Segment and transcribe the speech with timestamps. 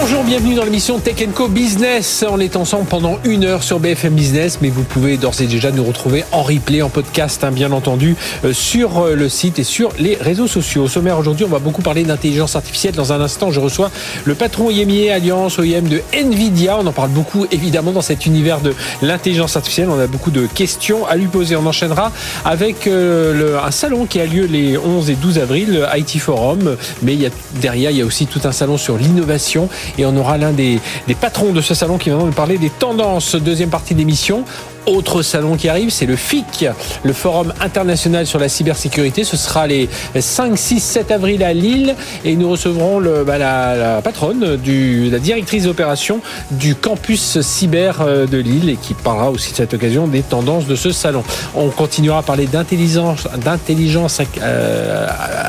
[0.00, 2.24] Bonjour, bienvenue dans l'émission Tech Co Business.
[2.26, 5.70] On est ensemble pendant une heure sur BFM Business, mais vous pouvez d'ores et déjà
[5.70, 8.16] nous retrouver en replay, en podcast, hein, bien entendu,
[8.46, 10.84] euh, sur euh, le site et sur les réseaux sociaux.
[10.84, 12.94] Au sommaire aujourd'hui, on va beaucoup parler d'intelligence artificielle.
[12.94, 13.90] Dans un instant, je reçois
[14.24, 16.78] le patron IMIA Alliance OIM de Nvidia.
[16.78, 19.90] On en parle beaucoup, évidemment, dans cet univers de l'intelligence artificielle.
[19.90, 21.54] On a beaucoup de questions à lui poser.
[21.54, 22.12] On enchaînera
[22.46, 26.76] avec euh, un salon qui a lieu les 11 et 12 avril, IT Forum.
[27.02, 29.68] Mais il y a, derrière, il y a aussi tout un salon sur l'innovation
[29.98, 30.80] et on aura l'un des,
[31.20, 33.34] patrons de ce salon qui va nous parler des tendances.
[33.36, 34.44] Deuxième partie d'émission.
[34.86, 36.66] Autre salon qui arrive, c'est le FIC,
[37.04, 39.22] le Forum international sur la cybersécurité.
[39.22, 44.40] Ce sera les 5, 6, 7 avril à Lille et nous recevrons bah, la, patronne,
[44.40, 49.74] la directrice d'opération du campus cyber euh, de Lille et qui parlera aussi de cette
[49.74, 51.22] occasion des tendances de ce salon.
[51.54, 55.06] On continuera à parler d'intelligence, d'intelligence euh,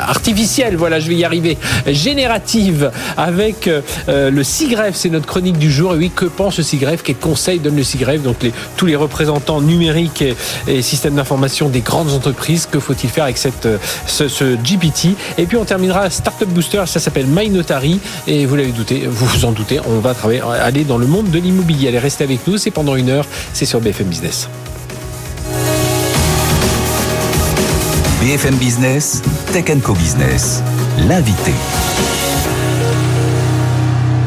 [0.08, 1.58] artificielle, voilà, je vais y arriver,
[1.88, 5.96] générative avec euh, le SIGREF, c'est notre chronique du jour.
[5.96, 7.02] Et oui, que pense le SIGREF?
[7.02, 8.22] Quels conseils donne le SIGREF?
[8.22, 8.38] Donc
[8.78, 10.36] tous les représentants représentants numériques et,
[10.68, 12.68] et systèmes d'information des grandes entreprises.
[12.70, 13.68] Que faut-il faire avec cette,
[14.06, 18.00] ce, GPT Et puis on terminera Startup Booster, ça s'appelle MyNotary.
[18.28, 21.30] Et vous l'avez douté, vous vous en doutez, on va travailler, aller dans le monde
[21.32, 21.88] de l'immobilier.
[21.88, 24.50] Allez, restez avec nous, c'est pendant une heure, c'est sur BFM Business.
[28.22, 30.64] BFM Business, Tech Co Business,
[31.08, 31.52] l'invité.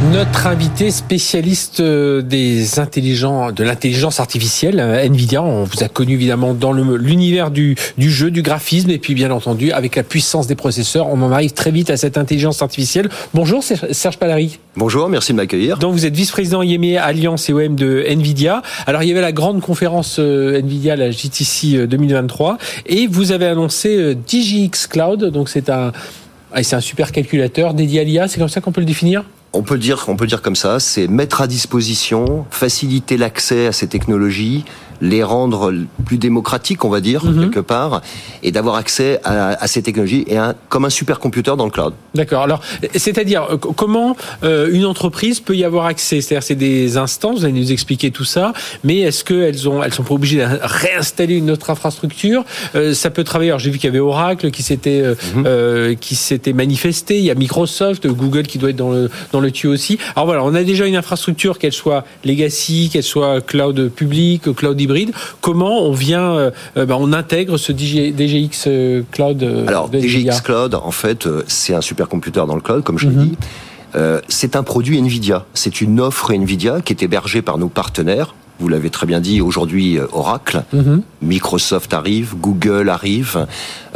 [0.02, 6.72] Notre invité spécialiste des intelligents, de l'intelligence artificielle, Nvidia, on vous a connu évidemment dans
[6.72, 11.08] l'univers du, du jeu, du graphisme, et puis bien entendu avec la puissance des processeurs,
[11.08, 13.08] on en arrive très vite à cette intelligence artificielle.
[13.32, 14.58] Bonjour Serge Palary.
[14.76, 15.78] Bonjour, merci de m'accueillir.
[15.78, 18.62] Donc vous êtes vice-président IME Alliance et OM de Nvidia.
[18.86, 24.14] Alors il y avait la grande conférence Nvidia, la GTC 2023, et vous avez annoncé
[24.14, 25.92] DGX Cloud, donc c'est un,
[26.62, 29.24] c'est un super calculateur dédié à l'IA, c'est comme ça qu'on peut le définir?
[29.56, 33.72] On peut dire, on peut dire comme ça, c'est mettre à disposition, faciliter l'accès à
[33.72, 34.64] ces technologies,
[35.00, 35.72] les rendre
[36.04, 37.40] plus démocratiques, on va dire mm -hmm.
[37.42, 38.00] quelque part,
[38.42, 39.34] et d'avoir accès à,
[39.64, 41.92] à, ces technologies et un, comme un supercomputer dans le cloud.
[42.14, 42.42] D'accord.
[42.48, 42.60] Alors,
[42.94, 43.42] c'est-à-dire
[43.82, 46.20] comment euh, une entreprise peut y avoir accès?
[46.20, 47.36] C'est-à-dire, c'est des instances.
[47.40, 48.46] Vous allez nous expliquer tout ça,
[48.86, 50.48] mais est-ce qu'elles ont, elles sont pas obligées de
[50.82, 52.40] réinstaller une autre infrastructure?
[52.74, 53.50] Euh, Ça peut travailler.
[53.50, 55.96] Alors, j'ai vu qu'il y avait Oracle qui s'était euh, mm -hmm.
[56.04, 57.12] qui s'était manifesté.
[57.22, 59.02] Il y a Microsoft, Google qui doit être dans le
[59.34, 59.94] dans le tuyau aussi.
[60.14, 64.76] Alors voilà, on a déjà une infrastructure, qu'elle soit legacy, qu'elle soit cloud public, cloud
[64.86, 65.10] hybride.
[65.46, 66.50] Comment on vient, euh,
[66.88, 68.58] bah, on intègre ce DGX
[69.14, 73.12] Cloud Alors, DGX Cloud, en fait, c'est un supercomputer dans le cloud, comme je mm
[73.14, 73.20] -hmm.
[73.20, 73.38] l'ai dit.
[73.94, 75.38] Euh, c'est un produit Nvidia.
[75.54, 78.34] C'est une offre Nvidia qui est hébergée par nos partenaires.
[78.58, 81.00] Vous l'avez très bien dit, aujourd'hui Oracle, mm -hmm.
[81.20, 83.46] Microsoft arrive, Google arrive,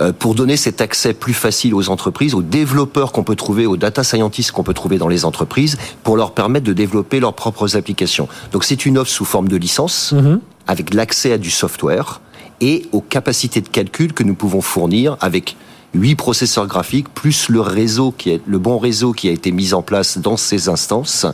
[0.01, 3.79] euh, pour donner cet accès plus facile aux entreprises, aux développeurs qu'on peut trouver, aux
[3.79, 5.75] data scientists qu'on peut trouver dans les entreprises,
[6.05, 8.29] pour leur permettre de développer leurs propres applications.
[8.53, 10.39] Donc c'est une offre sous forme de licence, mm -hmm.
[10.67, 12.21] Avec l'accès à du software
[12.61, 15.57] et aux capacités de calcul que nous pouvons fournir avec
[15.95, 19.75] huit processeurs graphiques plus le réseau qui est le bon réseau qui a été mis
[19.75, 21.27] en place dans ces instances.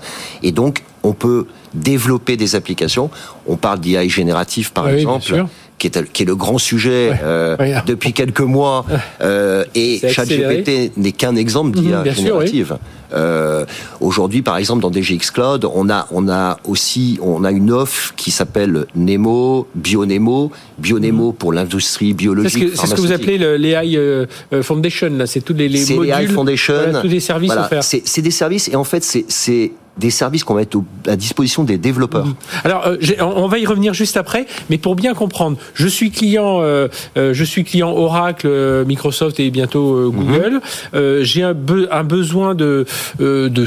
[0.43, 3.11] Et donc on peut développer des applications.
[3.47, 5.47] On parle d'IA générative par oui, exemple
[5.79, 7.75] qui est, qui est, le grand sujet ouais, euh, ouais.
[7.87, 8.87] depuis quelques mois
[9.21, 12.89] euh, et ChatGPT n'est qu'un exemple d'IA mmh, générative sûr, oui.
[13.13, 13.65] Euh,
[14.01, 18.15] Aujourd'hui, par exemple, dans DGX Cloud, on a, on a aussi, on a une offre
[18.17, 21.35] qui s'appelle Nemo, BioNemo, BioNemo mmh.
[21.35, 22.71] pour l'industrie biologique.
[22.75, 24.27] C'est ce, ce, que vous appelez l'AI
[24.63, 27.85] Foundation, là, c'est tous les, les modules, l'AI Foundation, voilà, tous les services voilà, offerts.
[27.85, 31.79] C'est des services et en fait, c'est des services qu'on va mettre à disposition des
[31.79, 32.27] développeurs.
[32.65, 36.59] Alors, euh, on va y revenir juste après, mais pour bien comprendre, je suis client,
[36.61, 40.61] euh, je suis client Oracle, euh, Microsoft et bientôt Google.
[40.93, 41.23] Mm -hmm.
[41.23, 42.87] J'ai un, be un, besoin de,
[43.19, 43.65] de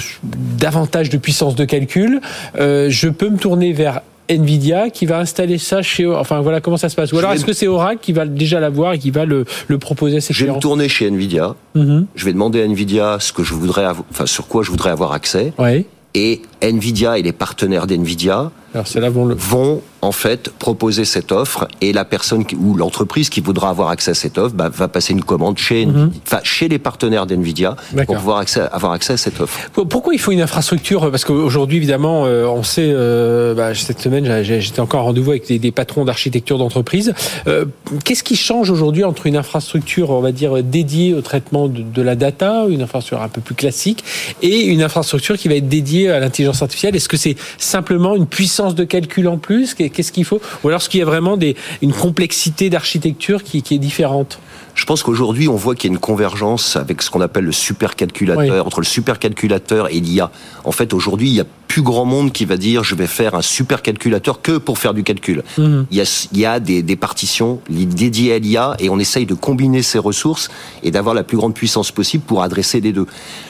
[0.66, 2.22] davantage de puissance de calcul.
[2.58, 6.90] je peux me tourner vers Nvidia qui va installer ça chez enfin voilà comment ça
[6.90, 9.26] se passe ou alors est-ce que c'est Oracle qui va déjà l'avoir et qui va
[9.26, 11.56] le, le proposer à ses clients Je vais me tourner chez Nvidia.
[11.76, 12.06] Mm -hmm.
[12.20, 15.12] Je vais demander à Nvidia ce que je voudrais enfin sur quoi je voudrais avoir
[15.20, 15.46] accès.
[15.58, 15.86] Ouais.
[16.16, 19.36] Et Nvidia et les partenaires d'Nvidia là, vont, le...
[19.36, 23.90] vont, en fait proposer cette offre et la personne qui, ou l'entreprise qui voudra avoir
[23.90, 26.10] accès à cette offre bah, va passer une commande chez, mm -hmm.
[26.26, 27.76] enfin, chez les partenaires d'Nvidia
[28.06, 29.58] pour pouvoir accès, avoir accès à cette offre.
[29.94, 31.02] Pourquoi il faut une infrastructure?
[31.12, 35.48] Parce qu'aujourd'hui, évidemment, euh, on sait, euh, bah, cette semaine, j'étais encore en rendez-vous avec
[35.48, 37.14] des, des patrons d'architecture d'entreprise.
[37.48, 37.66] Euh,
[38.06, 42.02] Qu'est-ce qui change aujourd'hui entre une infrastructure, on va dire, dédiée au traitement de, de
[42.10, 44.04] la data, une infrastructure un peu plus classique,
[44.42, 46.96] et une infrastructure qui va être dédiée à l'intelligence artificielle?
[46.96, 49.74] Est-ce que c'est simplement une puissance de calcul en plus?
[49.90, 53.62] Qu'est-ce qu'il faut Ou alors est-ce qu'il y a vraiment des, une complexité d'architecture qui,
[53.62, 54.40] qui est différente
[54.80, 57.52] je pense qu'aujourd'hui, on voit qu'il y a une convergence avec ce qu'on appelle le
[57.52, 60.32] supercalculateur, entre le supercalculateur et l'IA.
[60.64, 63.36] En fait, aujourd'hui, il y a plus grand monde qui va dire je vais faire
[63.36, 65.44] un supercalculateur que pour faire du calcul.
[65.58, 65.86] Mhm.
[65.92, 69.26] Il y a, il y a des, des, partitions dédiées à l'IA et on essaye
[69.26, 70.50] de combiner ces ressources
[70.82, 73.06] et d'avoir la plus grande puissance possible pour adresser les deux.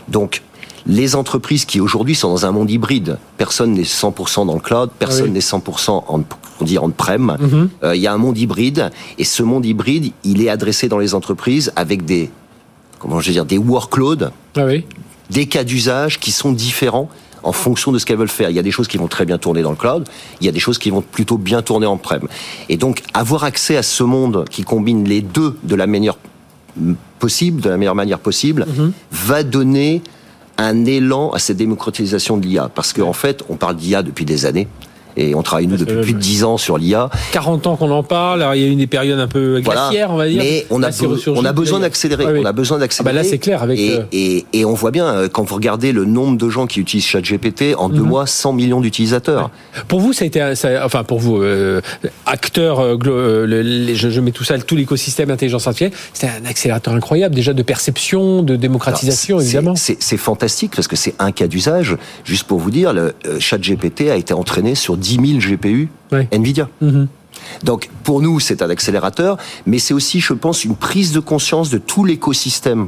[0.08, 0.42] Donc,
[0.86, 4.90] les entreprises qui aujourd'hui sont dans un monde hybride, personne n'est 100% dans le cloud,
[4.98, 6.24] personne n'est 100% en,
[6.60, 7.38] on dit on-prem.
[7.40, 7.70] Mhm.
[7.84, 11.00] Euh, il y a un monde hybride et ce monde hybride, il est adressé dans
[11.00, 12.30] les entreprises avec des
[13.00, 14.66] comment je vais dire des workloads, ah
[15.30, 17.10] des cas d'usage qui sont différents
[17.44, 18.50] en fonction de ce qu'elles veulent faire.
[18.50, 20.08] Il y a des choses qui vont très bien tourner dans le cloud,
[20.42, 22.28] il y a des choses qui vont plutôt bien tourner en prem.
[22.68, 26.18] Et donc avoir accès à ce monde qui combine les deux de la meilleure
[27.20, 28.92] possible, de la meilleure manière possible, mhm.
[29.12, 30.02] va donner
[30.60, 32.70] un élan à cette démocratisation de l'IA.
[32.74, 34.68] Parce qu'en en fait, on parle d'IA depuis des années.
[35.18, 37.10] Et on travaille, nous, depuis plus de 10 ans sur l'IA.
[37.32, 38.42] 40 ans qu'on en parle.
[38.42, 40.42] Alors, il y a eu des périodes un peu glaciaires, on va dire.
[40.42, 40.90] Mais on a,
[41.28, 42.40] on a besoin d'accélérer.
[42.40, 43.10] On a besoin d'accélérer.
[43.10, 43.64] Ah bah là, c'est clair.
[43.64, 46.50] Avec et, euh, et, et, on voit bien, euh, quand vous regardez le nombre de
[46.50, 48.08] gens qui utilisent ChatGPT, en deux mhm.
[48.08, 49.50] mois, 100 millions d'utilisateurs.
[49.88, 51.82] Pour vous, ça a été, ça, enfin, pour vous, euh,
[52.26, 52.98] acteur, euh,
[53.46, 57.54] le, je, je, mets tout ça, tout l'écosystème intelligence artificielle, c'est un accélérateur incroyable, déjà
[57.54, 59.74] de perception, de démocratisation, évidemment.
[59.76, 61.98] C'est fantastique parce que c'est un cas d'usage.
[62.24, 65.90] Juste pour vous dire, le ChatGPT a été entraîné sur 10 000 GPU
[66.32, 66.70] Nvidia.
[66.82, 67.08] Mhm.
[67.64, 71.70] Donc pour nous, c'est un accélérateur, mais c'est aussi, je pense, une prise de conscience
[71.70, 72.88] de tout l'écosystème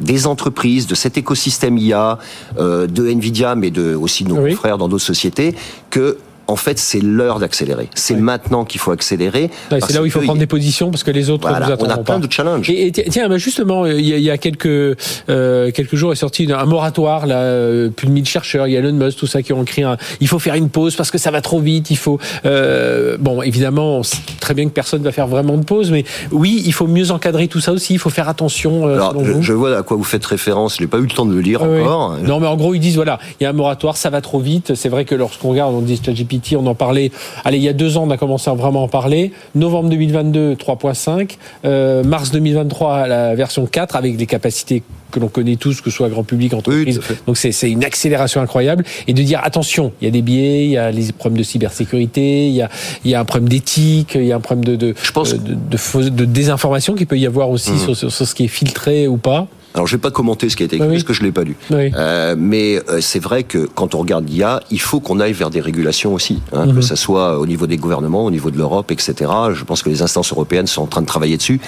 [0.00, 2.18] des entreprises, de cet écosystème IA,
[2.58, 5.56] euh, de Nvidia, mais de aussi de nos confrères dans d'autres sociétés,
[5.90, 7.90] que en fait, c'est l'heure d'accélérer.
[7.94, 9.50] C'est maintenant qu'il faut accélérer.
[9.70, 11.98] c'est là où il faut prendre des positions parce que les autres voilà, On a
[11.98, 12.70] plein de challenges.
[12.70, 14.96] Et, tiens, bah, justement, il y, a, quelques
[15.28, 18.76] euh, quelques jours est sorti un moratoire là, euh, plus de 1000 chercheurs, il y
[18.76, 19.98] a Elon Musk, tout ça qui ont écrit un.
[20.20, 21.90] Il faut faire une pause parce que ça va trop vite.
[21.90, 22.18] Il faut.
[22.46, 26.04] Euh, bon, évidemment, on sait très bien que personne va faire vraiment de pause, mais
[26.30, 27.92] oui, il faut mieux encadrer tout ça aussi.
[27.92, 28.88] Il faut faire attention.
[28.88, 30.78] Euh, Alors, je, vois à quoi vous faites référence.
[30.78, 32.16] Je n'ai pas eu le temps de le lire encore.
[32.24, 34.40] Non, mais en gros, ils disent voilà, il y a un moratoire, ça va trop
[34.40, 34.74] vite.
[34.74, 37.10] C'est vrai que lorsqu'on regarde, on dit ChatGPT on en parlait.
[37.44, 39.32] Allez, il y a deux ans, on a commencé à vraiment en parler.
[39.54, 41.36] Novembre 2022, 3.5.
[41.64, 45.96] Euh, mars 2023, la version 4 avec des capacités que l'on connaît tous, que ce
[45.96, 47.00] soit grand public, entreprise.
[47.26, 48.84] Donc c'est une accélération incroyable.
[49.06, 51.44] Et de dire attention, il y a des biais, il y a les problèmes de
[51.44, 52.68] cybersécurité, il y a,
[53.04, 55.32] il y a un problème d'éthique, il y a un problème de, de, Je pense...
[55.32, 57.78] de, de, de, désinformation qui peut y avoir aussi mmh.
[57.78, 59.48] sur, sur, sur, ce qui est filtré ou pas.
[59.78, 61.44] Alors je vais pas commenter ce qui a été écrit parce que je l'ai pas
[61.44, 61.56] lu.
[61.70, 65.50] Euh, mais euh, c'est vrai que quand on regarde l'IA, il faut qu'on aille vers
[65.50, 66.96] des régulations aussi, hein, que ce mhm.
[66.96, 69.14] soit au niveau des gouvernements, au niveau de l'Europe, etc.
[69.52, 71.60] Je pense que les instances européennes sont en train de travailler dessus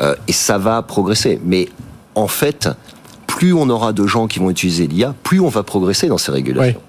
[0.00, 1.40] euh, et ça va progresser.
[1.42, 1.70] Mais
[2.14, 2.68] en fait,
[3.26, 6.32] plus on aura de gens qui vont utiliser l'IA, plus on va progresser dans ces
[6.32, 6.82] régulations.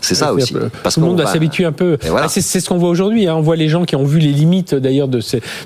[0.00, 0.54] C'est ça aussi.
[0.82, 1.98] Parce Tout le monde va s'habituer un peu.
[2.16, 3.26] Ah, c'est ce qu'on voit aujourd'hui.
[3.26, 3.34] Hein.
[3.36, 5.20] On voit les gens qui ont vu les limites d'ailleurs de,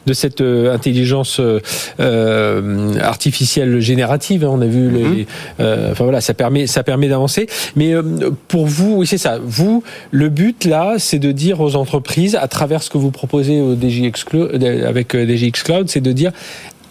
[0.07, 1.61] de cette euh, intelligence euh,
[2.01, 4.45] euh, artificielle générative.
[4.45, 4.51] Hein.
[4.53, 5.05] On a vu les.
[5.05, 5.27] Mm-hmm.
[5.61, 7.47] Euh, enfin voilà, ça permet ça permet d'avancer.
[7.77, 8.03] Mais euh,
[8.49, 9.39] pour vous, oui c'est ça.
[9.43, 13.61] Vous, le but là, c'est de dire aux entreprises, à travers ce que vous proposez
[13.61, 14.25] au DJX
[14.87, 16.33] avec DJX Cloud, c'est de dire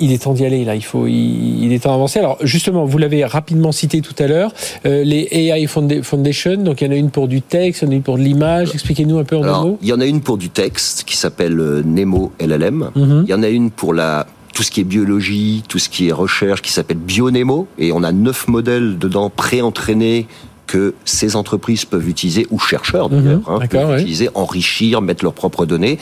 [0.03, 0.75] il est temps d'y aller là.
[0.75, 2.19] Il faut, il, est temps d'avancer.
[2.19, 4.51] Alors justement, vous l'avez rapidement cité tout à l'heure,
[4.85, 6.57] euh, les AI Foundation.
[6.57, 8.17] Donc il y en a une pour du texte, il y en a une pour
[8.17, 8.71] de l'image.
[8.73, 9.77] Expliquez-nous un peu en Alors, mots.
[9.81, 12.91] Il y en a une pour du texte qui s'appelle euh, Nemo LLM.
[12.95, 13.23] Mhm.
[13.25, 16.09] Il y en a une pour la tout ce qui est biologie, tout ce qui
[16.09, 20.27] est recherche, qui s'appelle BioNemo, et on a neuf modèles dedans pré-entraînés
[20.67, 23.43] que ces entreprises peuvent utiliser, ou chercheurs d'ailleurs, mhm.
[23.47, 25.99] hein, peuvent utiliser, enrichir, mettre leurs propres données.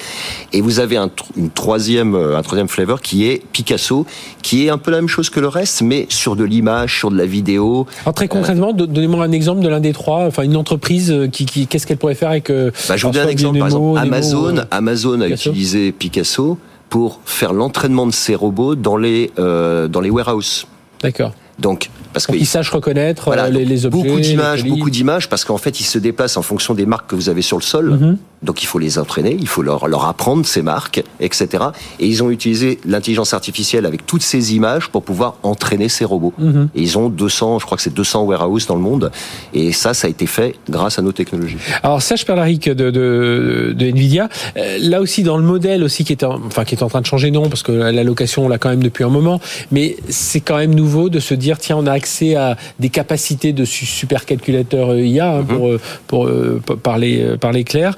[0.53, 4.06] Et vous avez un, une troisième, euh, un troisième flavor qui est Picasso,
[4.41, 7.12] qui est un peu la même chose que le reste, mais sur de l'image, sur
[7.12, 7.88] de la vidéo.
[8.03, 11.46] Alors très concrètement, donnez-moi un exemple de l'un des trois, enfin une entreprise euh, qui,
[11.46, 12.50] qui qu'est-ce qu'elle pourrait faire avec.
[12.50, 13.60] Euh, bah, je vous donne un exemple.
[13.60, 16.58] par exemple, Amazon, Amazon a utilisé Picasso
[16.89, 20.68] pour faire l'entraînement de ses robots dans les euh, dans les warehouses.
[21.01, 21.34] D'accord.
[21.62, 24.03] Donc parce qu'ils sachent reconnaître euh, les, objets.
[24.03, 27.15] Beaucoup d'images, beaucoup d'images, parce qu'en fait, ils se déplacent en fonction des marques que
[27.15, 27.91] vous avez sur le sol.
[27.91, 28.18] Mhm.
[28.44, 31.64] Donc, il faut les entraîner, il faut leur, leur apprendre ces marques, etc.
[32.00, 36.34] Et ils ont utilisé l'intelligence artificielle avec toutes ces images pour pouvoir entraîner ces robots.
[36.40, 36.70] Mhm.
[36.74, 39.12] Et ils ont 200, je crois que c'est 200 warehouses dans le monde.
[39.54, 41.58] Et ça, ça a été fait grâce à nos technologies.
[41.84, 46.14] Alors, Serge Perlaric de, de, de Nvidia, euh, là aussi, dans le modèle aussi qui
[46.14, 48.50] est en, enfin, qui est en train de changer, non, parce que la location, on
[48.50, 49.40] l'a quand même depuis un moment,
[49.72, 53.54] mais c'est quand même nouveau de se dire, tiens, on a accès à des capacités
[53.54, 55.46] de supercalculateurs IA, hein, mhm.
[55.46, 55.70] pour,
[56.08, 57.96] pour, euh, parler, parler clair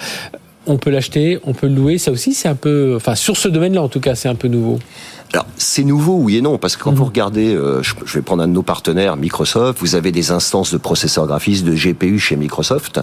[0.66, 1.98] on peut l'acheter, on peut le louer.
[1.98, 4.48] Ça aussi, c'est un peu, enfin, sur ce domaine-là, en tout cas, c'est un peu
[4.48, 4.80] nouveau.
[5.34, 8.44] Alors, c'est nouveau, oui et non, parce que quand vous regardez, euh, je, vais prendre
[8.44, 12.36] un de nos partenaires, Microsoft, vous avez des instances de processeurs graphisques, de GPU chez
[12.36, 13.02] Microsoft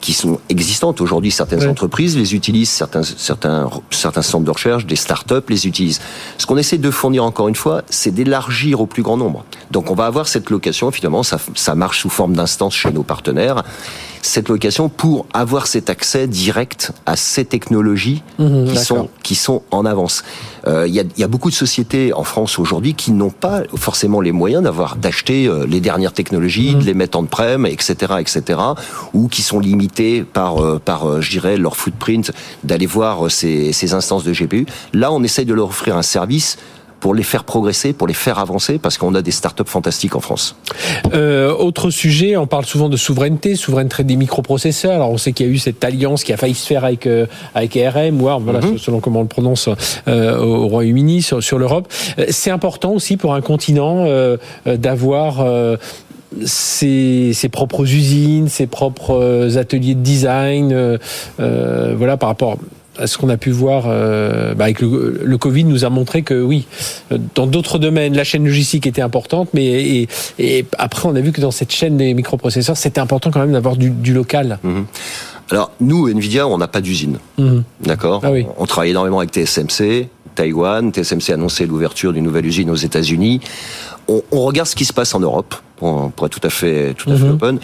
[0.00, 1.30] qui sont existantes aujourd'hui.
[1.30, 6.00] Certaines entreprises les utilisent, certains, certains, certains centres de recherche, des startups les utilisent.
[6.38, 9.44] Ce qu'on essaie de fournir encore une fois, c'est d'élargir au plus grand nombre.
[9.70, 13.02] Donc on va avoir cette location, finalement, ça, ça marche sous forme d'instance chez nos
[13.02, 13.62] partenaires
[14.22, 19.62] cette location pour avoir cet accès direct à ces technologies mmh, qui sont qui sont
[19.70, 20.22] en avance.
[20.66, 23.62] Euh, il y, a, y, a, beaucoup de sociétés en France aujourd'hui qui n'ont pas
[23.76, 26.78] forcément les moyens d'avoir d'acheter euh, les dernières technologies, mmh.
[26.80, 28.60] de les mettre en prem, etc., etc.,
[29.14, 32.32] ou qui sont limitées par euh, par je dirais leur footprint
[32.64, 34.66] d'aller voir ces, ces instances de GPU.
[34.92, 36.58] Là, on essaye de leur offrir un service
[37.00, 40.20] pour les faire progresser, pour les faire avancer, parce qu'on a des startups fantastiques en
[40.20, 40.54] France.
[41.14, 44.92] Euh, autre sujet, on parle souvent de souveraineté, souveraineté des microprocesseurs.
[44.92, 47.06] Alors on sait qu'il y a eu cette alliance qui a failli se faire avec
[47.06, 48.78] euh, avec ARM, ou voilà, mm -hmm.
[48.78, 49.68] selon comment on le prononce
[50.08, 51.88] euh, au Royaume-Uni sur, sur l'Europe.
[52.28, 54.06] C'est important aussi pour un continent
[54.66, 55.32] d'avoir
[56.44, 60.98] ses, ses, propres usines, ses propres ateliers de design,
[61.38, 62.58] voilà par rapport
[63.06, 66.40] ce qu'on a pu voir euh, bah avec le, le, Covid nous a montré que
[66.42, 66.66] oui,
[67.34, 71.32] dans d'autres domaines, la chaîne logistique était importante, mais et, et, après on a vu
[71.32, 74.58] que dans cette chaîne des microprocesseurs, c'était important quand même d'avoir du, du, local.
[74.62, 74.80] Mmh.
[75.50, 77.60] Alors nous, Nvidia, on n'a pas d'usine, mmh.
[77.82, 78.46] d'accord ah oui.
[78.58, 80.92] On travaille énormément avec TSMC, Taïwan.
[80.92, 83.40] TSMC a annoncé l'ouverture d'une nouvelle usine aux États-Unis.
[84.08, 86.94] On, on, regarde ce qui se passe en Europe, pour, pour être tout à fait,
[86.94, 87.30] tout à fait mmh.
[87.30, 87.58] open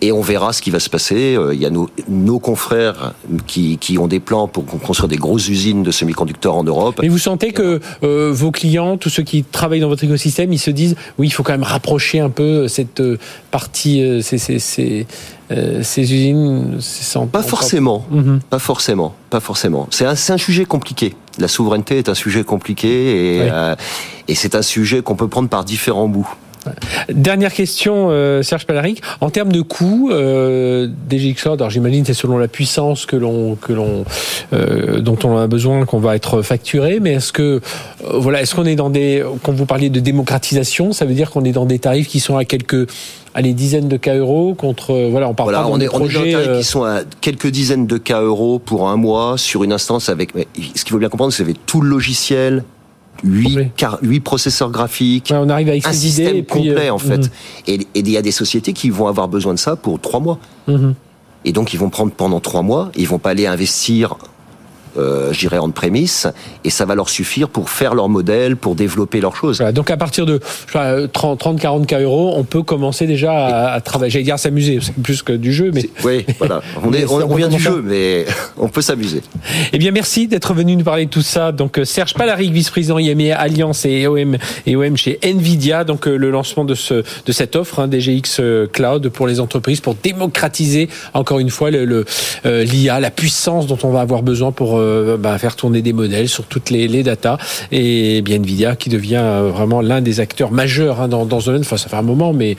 [0.00, 1.36] et on verra ce qui va se passer.
[1.52, 3.14] Il y a nos, nos confrères
[3.46, 7.00] qui, qui, ont des plans pour construire des grosses usines de semi-conducteurs en Europe.
[7.02, 10.58] Et vous sentez que euh, vos clients, tous ceux qui travaillent dans votre écosystème, ils
[10.58, 13.02] se disent oui, il faut quand même rapprocher un peu cette
[13.50, 15.06] partie, euh, ces, ces, ces,
[15.50, 18.40] euh, ces usines sans Pas forcément, mm -hmm.
[18.50, 19.86] pas forcément, pas forcément.
[19.90, 21.14] C'est un, un sujet compliqué.
[21.38, 23.48] La souveraineté est un sujet compliqué et, oui.
[23.52, 23.76] euh,
[24.28, 26.32] et c'est un sujet qu'on peut prendre par différents bouts.
[27.12, 29.02] Dernière question, euh, Serge Palaric.
[29.20, 33.56] En termes de coûts, euh, DGX Cloud, alors j'imagine c'est selon la puissance que l'on
[33.56, 34.04] que l'on
[34.52, 37.00] euh, dont on a besoin qu'on va être facturé.
[37.00, 40.92] Mais est-ce que euh, voilà, est-ce qu'on est dans des quand vous parliez de démocratisation,
[40.92, 42.88] ça veut dire qu'on est dans des tarifs qui sont à quelques
[43.34, 46.18] allez dizaines de cas euros contre euh, voilà on parle voilà, pas on est, projets,
[46.18, 48.96] on est dans des tarifs qui sont à quelques dizaines de cas euros pour un
[48.96, 52.64] mois sur une instance avec mais ce qu'il faut bien comprendre c'est tout le logiciel
[53.24, 53.86] 8, oui.
[54.02, 56.98] 8 processeurs graphiques, ouais, on arrive avec un ces système idées, complet puis, euh, en
[56.98, 57.18] fait.
[57.18, 57.30] Mm.
[57.66, 60.38] Et il y a des sociétés qui vont avoir besoin de ça pour 3 mois.
[60.68, 60.94] Mm -hmm.
[61.46, 64.16] Et donc ils vont prendre pendant 3 mois, ils vont pas aller investir
[64.96, 66.26] euh, je dirais, en prémisse,
[66.64, 69.58] et ça va leur suffire pour faire leur modèle, pour développer leurs choses.
[69.58, 70.40] Voilà, donc à partir de
[70.72, 74.10] 30-40 k euros, on peut commencer déjà à, à travailler.
[74.10, 75.88] J'allais dire s'amuser, c'est plus que du jeu, mais...
[76.04, 78.26] Oui, voilà, on, est, on, on vient du jeu, mais
[78.58, 79.22] on peut s'amuser.
[79.72, 81.52] Eh bien, merci d'être venu nous parler de tout ça.
[81.52, 84.36] Donc Serge Palaric, vice-président IMEA Alliance et OM,
[84.66, 89.08] et OM chez Nvidia, donc le lancement de, ce, de cette offre, hein, DGX Cloud,
[89.08, 92.04] pour les entreprises, pour démocratiser, encore une fois, l'IA, le,
[92.44, 94.83] le, la puissance dont on va avoir besoin pour euh,
[95.18, 97.38] bah, faire tourner des modèles sur toutes les, les datas
[97.72, 99.22] et bien Nvidia qui devient
[99.52, 101.62] vraiment l'un des acteurs majeurs hein, dans, dans, ce domaine.
[101.62, 102.56] Enfin, ça fait un moment, mais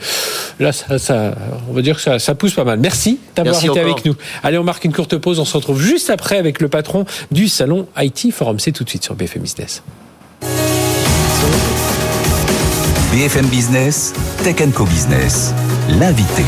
[0.60, 1.34] là, ça, ça
[1.68, 2.78] on va dire que ça, ça, pousse pas mal.
[2.78, 3.82] Merci d'avoir été encore.
[3.82, 4.14] avec nous.
[4.42, 5.38] Allez, on marque une courte pause.
[5.38, 8.58] On se retrouve juste après avec le patron du salon IT Forum.
[8.58, 9.82] C'est tout de suite sur BFM Business.
[13.12, 14.12] BFM Business,
[14.44, 15.54] Tech Co Business,
[15.98, 16.44] l'invité.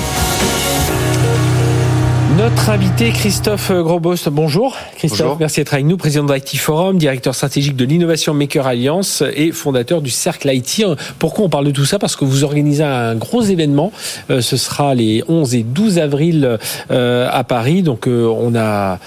[2.37, 5.37] Notre invité Christophe Grosbost, bonjour Christophe, bonjour.
[5.41, 9.51] merci d'être avec nous, président de l'IT Forum, directeur stratégique de l'innovation Maker Alliance et
[9.51, 10.85] fondateur du Cercle IT.
[11.19, 11.99] Pourquoi on parle de tout ça?
[11.99, 13.93] Parce que vous organisez un gros événement,
[14.31, 16.59] euh, ce sera les 11 et 12 avril
[16.91, 18.99] euh, à Paris, donc euh, on a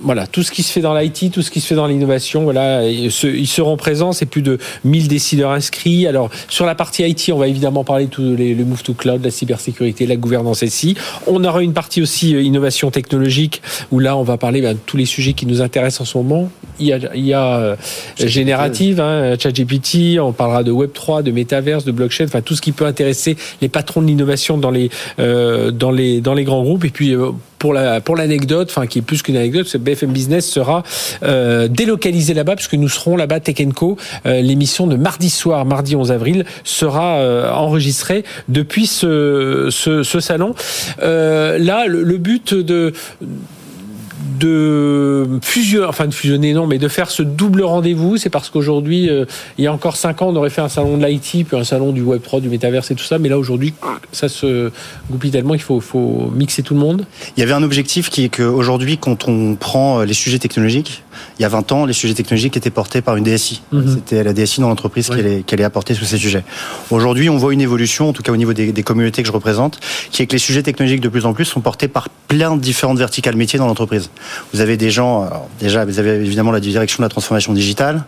[0.00, 2.44] voilà, tout ce qui se fait dans l'IT, tout ce qui se fait dans l'innovation,
[2.44, 4.12] voilà, ils seront présents.
[4.12, 6.06] C'est plus de 1000 décideurs inscrits.
[6.06, 9.24] Alors, sur la partie IT, on va évidemment parler de tout le move to cloud,
[9.24, 10.96] la cybersécurité, la gouvernance SI.
[11.26, 14.78] On aura une partie aussi euh, innovation technologique où là, on va parler ben, de
[14.84, 16.50] tous les sujets qui nous intéressent en ce moment.
[16.78, 17.76] Il y a, il y a euh,
[18.18, 22.72] générative, hein, ChatGPT, on parlera de Web3, de métaverse, de blockchain, enfin tout ce qui
[22.72, 26.84] peut intéresser les patrons de l'innovation dans les, euh, dans, les, dans les grands groupes.
[26.84, 30.12] Et puis, euh, pour la pour l'anecdote, enfin qui est plus qu'une anecdote, c'est BFM
[30.12, 30.82] Business sera
[31.22, 33.96] euh, délocalisé là-bas puisque nous serons là-bas Tech Co.
[34.26, 40.20] Euh, L'émission de mardi soir, mardi 11 avril, sera euh, enregistrée depuis ce, ce, ce
[40.20, 40.54] salon.
[41.02, 42.92] Euh, là, le, le, but de de
[45.42, 49.24] fusionner, enfin de fusionner non, mais de faire ce double rendez-vous, c'est parce qu'aujourd'hui, euh,
[49.58, 51.64] il y a encore cinq ans, on aurait fait un salon de l'IT, puis un
[51.64, 53.74] salon du Web 3, du métaverse et tout ça, mais là aujourd'hui,
[54.12, 54.70] ça se
[55.10, 57.06] goupille tellement, il faut, faut mixer tout le monde.
[57.36, 61.02] Il y avait un objectif qui est qu'aujourd'hui, quand on prend les sujets technologiques,
[61.38, 63.62] il y a 20 ans, les sujets technologiques étaient portés par une DSI.
[63.72, 63.94] Mhm.
[63.94, 66.44] C'était la DSI dans l'entreprise qui, allait, qui allait apporter tous ces sujets.
[66.90, 69.32] Aujourd'hui, on voit une évolution, en tout cas au niveau des, des, communautés que je
[69.32, 72.56] représente, qui est que les sujets technologiques de plus en plus sont portés par plein
[72.56, 74.07] de différentes verticales métiers dans l'entreprise.
[74.52, 78.04] Vous avez des gens, alors déjà, vous avez évidemment la direction de la transformation digitale,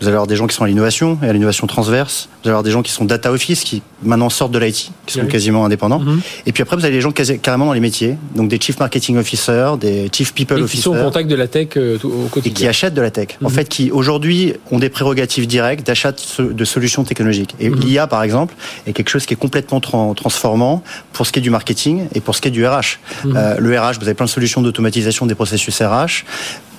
[0.00, 2.50] vous allez avoir des gens qui sont à l'innovation et à l'innovation transverse, vous allez
[2.50, 5.64] avoir des gens qui sont data office, qui maintenant sortent de l'IT, qui sont quasiment
[5.64, 6.00] indépendants.
[6.00, 6.20] Mhm.
[6.46, 9.16] Et puis après, vous avez des gens carrément dans les métiers, donc des chief marketing
[9.16, 10.76] officers, des chief people officers.
[10.76, 12.50] Qui sont au contact de la tech euh, au quotidien.
[12.50, 13.28] Et qui achètent de la tech.
[13.42, 13.54] En mhm.
[13.54, 17.54] fait, qui aujourd'hui ont des prérogatives directes d'achat de solutions technologiques.
[17.60, 17.80] Et mhm.
[17.80, 18.54] l'IA, par exemple,
[18.86, 20.82] est quelque chose qui est complètement transformant
[21.12, 22.98] pour ce qui est du marketing et pour ce qui est du RH.
[23.26, 26.24] Euh, le RH, vous avez plein de solutions d'automatisation des processus RH.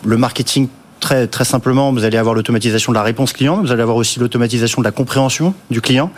[0.05, 0.67] Le marketing
[1.01, 4.19] Très, très simplement, vous allez avoir l'automatisation de la réponse client, vous allez avoir aussi
[4.19, 6.09] l'automatisation de la compréhension du client.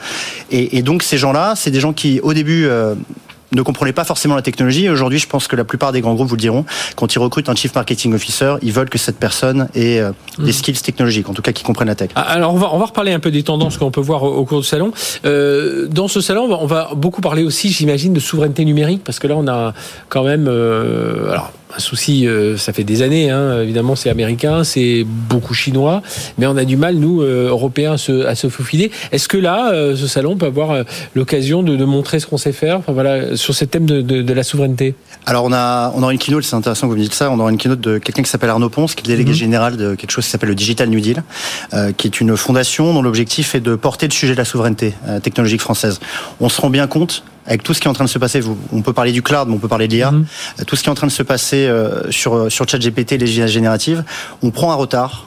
[0.50, 2.96] Et, et donc ces gens-là, c'est des gens qui, au début, euh,
[3.52, 4.90] ne comprenaient pas forcément la technologie.
[4.90, 7.50] Aujourd'hui, je pense que la plupart des grands groupes vous le diront, quand ils recrutent
[7.50, 10.54] un chief marketing officer, ils veulent que cette personne ait euh, des hmm.
[10.54, 12.12] skills technologiques, en tout cas qui comprennent la tech.
[12.16, 14.46] Ah, alors on va on va reparler un peu des tendances qu'on peut voir au,
[14.46, 14.92] cours du salon.
[15.26, 19.28] Euh, dans ce salon, on va, beaucoup parler aussi, j'imagine, de souveraineté numérique parce que
[19.28, 19.74] là, on a
[20.10, 25.06] quand même, alors un souci, euh, ça fait des années, hein, évidemment, c'est américain, c'est
[25.06, 26.02] beaucoup chinois,
[26.38, 28.92] mais on a du mal, nous, euh, Européens, à se, à se faufiler.
[29.12, 30.84] Est-ce que là, euh, ce salon peut avoir
[31.14, 34.22] l'occasion de, de, montrer ce qu'on sait faire enfin, voilà, sur ce thème de, de,
[34.22, 34.96] de, la souveraineté?
[35.26, 37.40] Alors, on a, on a une keynote, c'est intéressant que vous me dites ça, on
[37.40, 39.38] aura une keynote de quelqu'un qui s'appelle Arnaud Ponce, qui est le délégué mhm.
[39.38, 41.24] général de quelque chose qui s'appelle le Digital New Deal,
[41.98, 45.62] qui est une fondation dont l'objectif est de porter le sujet de la souveraineté technologique
[45.62, 46.00] française.
[46.40, 48.42] On se rend bien compte avec tout ce qui est en train de se passer,
[48.72, 50.26] on peut parler du cloud, mais on peut parler de l'IA, mhm.
[50.68, 54.04] tout ce qui est en train de se passer euh, sur, sur ChatGPT, les génératives,
[54.44, 55.27] on prend un retard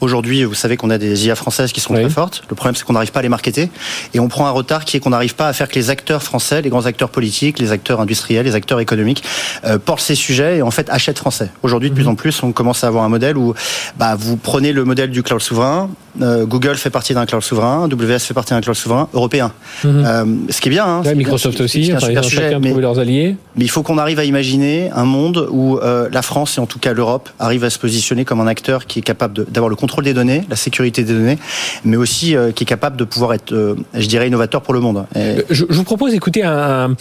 [0.00, 2.42] Aujourd'hui, vous savez qu'on a des IA françaises qui sont très fortes.
[2.48, 3.68] Le problème, c'est qu'on n'arrive pas à les marketer.
[4.14, 6.22] Et on prend un retard qui est qu'on n'arrive pas à faire que les acteurs
[6.22, 9.24] français, les grands acteurs politiques, les acteurs industriels, les acteurs économiques,
[9.64, 11.50] euh, portent ces sujets et en fait achètent français.
[11.62, 12.10] Aujourd'hui, de plus mhm.
[12.10, 13.54] en plus, on commence à avoir un modèle où
[13.98, 15.90] bah, vous prenez le modèle du cloud souverain.
[16.20, 19.52] Euh, Google fait partie d'un cloud souverain, WS fait partie d'un cloud souverain européen.
[19.84, 20.04] Mhm.
[20.04, 20.86] euh, ce qui est bien.
[20.86, 23.36] Hein, Microsoft aussi, un super sujet, mais, leurs alliés.
[23.56, 26.66] Mais il faut qu'on arrive à imaginer un monde où euh, la France et en
[26.66, 29.76] tout cas l'Europe arrivent à se positionner comme un acteur qui est capable d'avoir le
[29.76, 31.38] contrôle des données, la sécurité des données,
[31.84, 34.80] mais aussi euh, qui est capable de pouvoir être, euh, je dirais, innovateur pour le
[34.80, 35.06] monde.
[35.50, 36.94] Je, vous propose d'écouter un,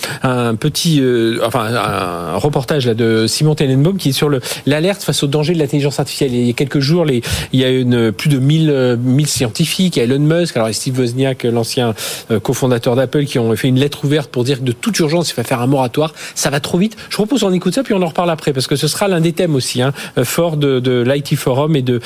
[0.59, 4.29] petit, euh, enfin, un reportage là, de Simon Tenenbaum qui est sur
[4.65, 6.33] l'alerte face au danger de l'intelligence artificielle.
[6.33, 7.21] Il y a quelques jours, les,
[7.53, 10.73] il y a une, plus de 1000, 1000 scientifiques, il y a Elon Musk, alors
[10.73, 11.93] Steve Wozniak, l'ancien
[12.41, 15.33] cofondateur d'Apple, qui ont fait une lettre ouverte pour dire que de toute urgence, il
[15.33, 16.13] faut faire un moratoire.
[16.35, 16.97] Ça va trop vite.
[17.09, 19.21] Je propose qu'on écoute ça, puis on en reparle après, parce que ce sera l'un
[19.21, 21.99] des thèmes aussi, hein, fort de, de l'IT Forum et de,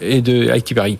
[0.00, 0.98] et de IT Paris.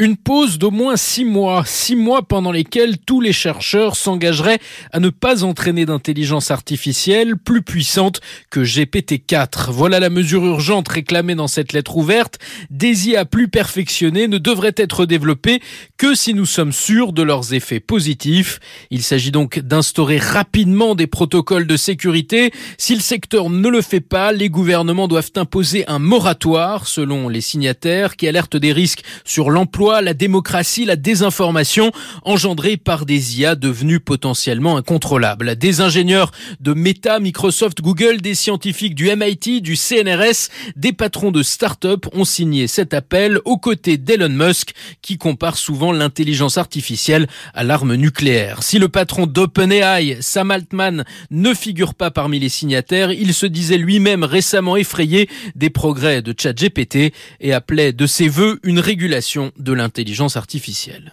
[0.00, 4.60] Une pause d'au moins six mois, six mois pendant lesquels tous les chercheurs s'engageraient
[4.92, 9.72] à ne pas entraîner d'intelligence artificielle plus puissante que GPT-4.
[9.72, 12.38] Voilà la mesure urgente réclamée dans cette lettre ouverte.
[12.70, 15.60] Des IA plus perfectionnées ne devraient être développées
[15.96, 18.60] que si nous sommes sûrs de leurs effets positifs.
[18.92, 22.52] Il s'agit donc d'instaurer rapidement des protocoles de sécurité.
[22.76, 27.40] Si le secteur ne le fait pas, les gouvernements doivent imposer un moratoire, selon les
[27.40, 31.90] signataires, qui alertent des risques sur l'emploi la démocratie, la désinformation
[32.24, 35.56] engendrée par des IA devenus potentiellement incontrôlables.
[35.56, 41.42] Des ingénieurs de Meta, Microsoft, Google, des scientifiques du MIT, du CNRS, des patrons de
[41.42, 44.72] start-up ont signé cet appel aux côtés d'Elon Musk
[45.02, 48.62] qui compare souvent l'intelligence artificielle à l'arme nucléaire.
[48.62, 53.78] Si le patron d'OpenAI, Sam Altman, ne figure pas parmi les signataires, il se disait
[53.78, 59.72] lui-même récemment effrayé des progrès de ChatGPT et appelait de ses voeux une régulation de
[59.78, 61.12] l'intelligence artificielle.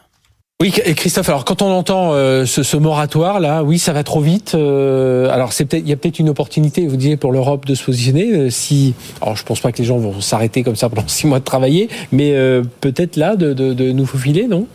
[0.62, 1.28] Oui, Christophe.
[1.28, 4.56] Alors, quand on entend euh, ce, moratoire là, oui, ça va trop vite.
[4.56, 7.76] Euh, alors, c'est peut-être, il y a peut-être une opportunité, vous disiez, pour l'Europe de
[7.76, 8.32] se positionner.
[8.32, 11.28] Euh, si, alors, je pense pas que les gens vont s'arrêter comme ça pendant six
[11.28, 12.34] mois de travailler, mais
[12.80, 14.66] peut-être là de, de nous faufiler, non?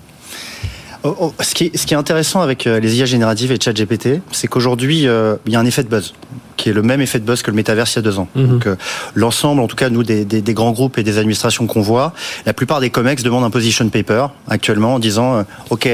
[1.04, 4.20] Oh, oh, ce, qui est, ce qui est intéressant avec les IA génératives et ChatGPT,
[4.32, 6.14] c'est qu'aujourd'hui, il y a un effet de buzz
[6.56, 8.28] qui est le même effet de buzz que le métaverse il y a deux ans.
[8.34, 8.46] Mhm.
[8.46, 8.68] Donc
[9.14, 12.12] l'ensemble, en tout cas nous des, des, des, grands groupes et des administrations qu'on voit,
[12.44, 15.88] la plupart des comex demandent un position paper actuellement en disant ok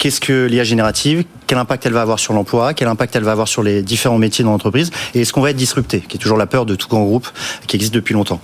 [0.00, 3.32] qu'est-ce que l'IA générative, quel impact elle va avoir sur l'emploi, quel impact elle va
[3.32, 6.20] avoir sur les différents métiers dans l'entreprise, et est-ce qu'on va être disrupté, qui est
[6.20, 7.26] toujours la peur de tout grand groupe
[7.66, 8.40] qui existe depuis longtemps.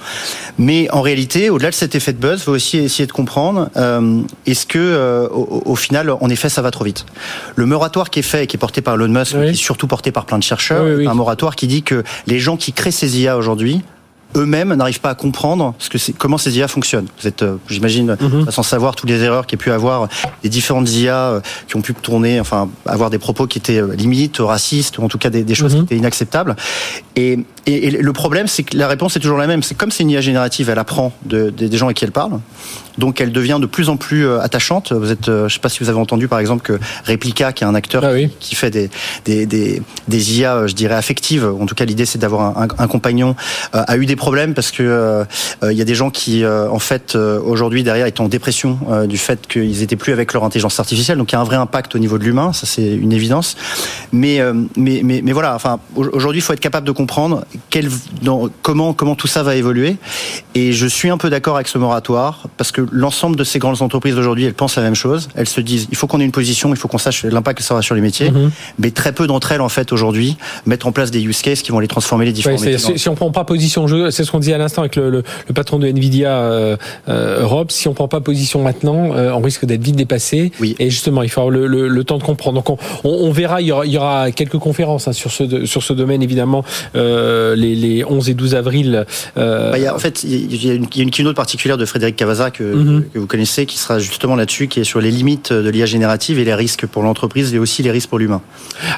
[0.59, 3.71] Mais en réalité, au-delà de cet effet de buzz, il faut aussi essayer de comprendre
[3.77, 7.07] euh, est-ce que euh, au, final, en effet, ça va trop vite.
[7.55, 10.11] Le moratoire qui est fait, qui est porté par Elon Musk, qui est surtout porté
[10.11, 13.37] par plein de chercheurs, un moratoire qui dit que les gens qui créent ces IA
[13.37, 13.83] aujourd'hui
[14.35, 17.07] eux-mêmes n'arrivent pas à comprendre ce que c'est, comment ces IA fonctionnent.
[17.21, 18.51] Vous êtes, euh, j'imagine, Mhm.
[18.51, 20.09] sans savoir toutes les erreurs qu'il y a pu avoir,
[20.43, 23.95] les différentes IA euh, qui ont pu tourner, enfin, avoir des propos qui étaient euh,
[23.95, 25.79] limites, racistes, ou en tout cas des, des choses Mhm.
[25.81, 26.57] qui étaient inacceptables.
[27.15, 29.63] Et, et, et le problème, c'est que la réponse est toujours la même.
[29.63, 32.13] C'est comme c'est une IA générative, elle apprend de, des- des gens avec qui elle
[32.13, 32.39] parle.
[32.99, 34.93] Donc elle devient de plus en plus euh, attachante.
[34.93, 37.63] Vous êtes, euh, je sais pas si vous avez entendu par exemple que Replica, qui
[37.65, 38.31] est un acteur Ah oui.
[38.41, 38.89] qui fait des,
[39.27, 41.45] des, des, des IA, euh, je dirais, affectives.
[41.45, 43.37] En tout cas, l'idée, c'est d'avoir un, compagnon.
[43.75, 45.25] euh, a eu des problèmes parce que euh,
[45.71, 49.19] il y a des gens qui, euh, en fait, aujourd'hui, derrière, étaient en dépression du
[49.19, 51.19] fait qu'ils étaient plus avec leur intelligence artificielle.
[51.19, 52.53] Donc, il y a un vrai impact au niveau de l'humain.
[52.55, 53.57] Ça, c'est une évidence.
[54.13, 54.41] Mais,
[54.77, 55.55] mais, mais, mais voilà.
[55.55, 57.89] Enfin, au- aujourd'hui, il faut être capable de comprendre quel,
[58.23, 59.97] dans, comment, comment tout ça va évoluer.
[60.55, 63.83] Et je suis un peu d'accord avec ce moratoire parce que l'ensemble de ces grandes
[63.83, 65.29] entreprises d'aujourd'hui, elles pensent la même chose.
[65.35, 67.65] Elles se disent, il faut qu'on ait une position, il faut qu'on sache l'impact que
[67.65, 68.31] ça aura sur les métiers.
[68.31, 68.51] Mhm.
[68.79, 71.71] Mais très peu d'entre elles, en fait, aujourd'hui, mettent en place des use cases qui
[71.73, 72.99] vont les transformer les différents Ouais, métiers.
[72.99, 75.55] si, on prend pas position, c'est ce qu'on disait à l'instant avec le, le- le
[75.55, 76.77] patron de Nvidia euh,
[77.09, 77.71] euh, Europe.
[77.73, 80.53] Si on prend pas position maintenant, euh, on risque d'être vite dépassé.
[80.61, 80.75] Oui.
[80.79, 82.63] Et justement, il faut avoir le, temps de comprendre.
[82.63, 83.61] Donc, on, on- on verra.
[83.61, 86.65] Il y aura, il y aura quelques conférences hein, sur ce sur ce domaine, évidemment,
[86.97, 89.05] euh, les, les 11 et 12 avril.
[89.37, 91.37] euh, Bah, il y a, en fait, il y a une, y a une keynote
[91.37, 93.05] particulière de Frédéric Cavaza que, Mhm.
[93.13, 96.39] que vous connaissez, qui sera justement là-dessus, qui est sur les limites de l'IA générative
[96.39, 98.41] et les risques pour l'entreprise et aussi les risques pour l'humain.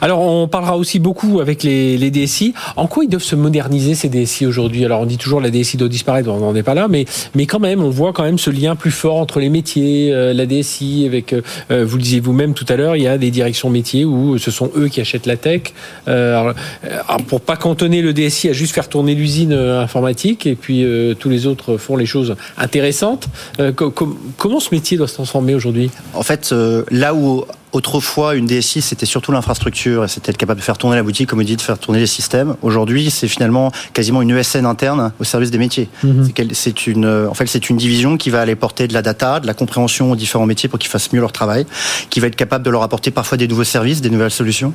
[0.01, 2.55] Alors, on parlera aussi beaucoup avec les, les DSI.
[2.77, 4.85] En quoi ils doivent se moderniser ces DSI aujourd'hui?
[4.85, 7.47] Alors, on dit toujours la DSI doit disparaître, on n'en est pas là, mais mais
[7.47, 10.47] quand même, on voit quand même ce lien plus fort entre les métiers, euh, la
[10.47, 13.31] DSI, avec euh, euh, vous le disiez vous-même tout à l'heure, il y a des
[13.31, 15.63] directions métiers où ce sont eux qui achètent la tech.
[16.07, 19.81] Euh, alors, euh, alors, pour pas cantonner le DSI à juste faire tourner l'usine euh,
[19.83, 23.27] informatique et puis euh, tous les autres font les choses intéressantes.
[23.59, 25.91] Euh, co- com- comment ce métier doit se transformer aujourd'hui?
[26.15, 26.55] En fait,
[26.91, 30.97] là où autrefois une DSI c'était surtout l'infrastructure et c'était être capable de faire tourner
[30.97, 32.57] la boutique, comme vous dites, de faire tourner les systèmes.
[32.63, 35.89] Aujourd'hui, c'est finalement quasiment une ESN interne au service des métiers.
[36.25, 39.03] C'est quel- C'est une, en fait, c'est une division qui va aller porter de la
[39.03, 41.67] data, de la compréhension aux différents métiers pour qu'ils fassent mieux leur travail,
[42.11, 44.73] qui va être capable de leur apporter parfois des nouveaux services, des nouvelles solutions,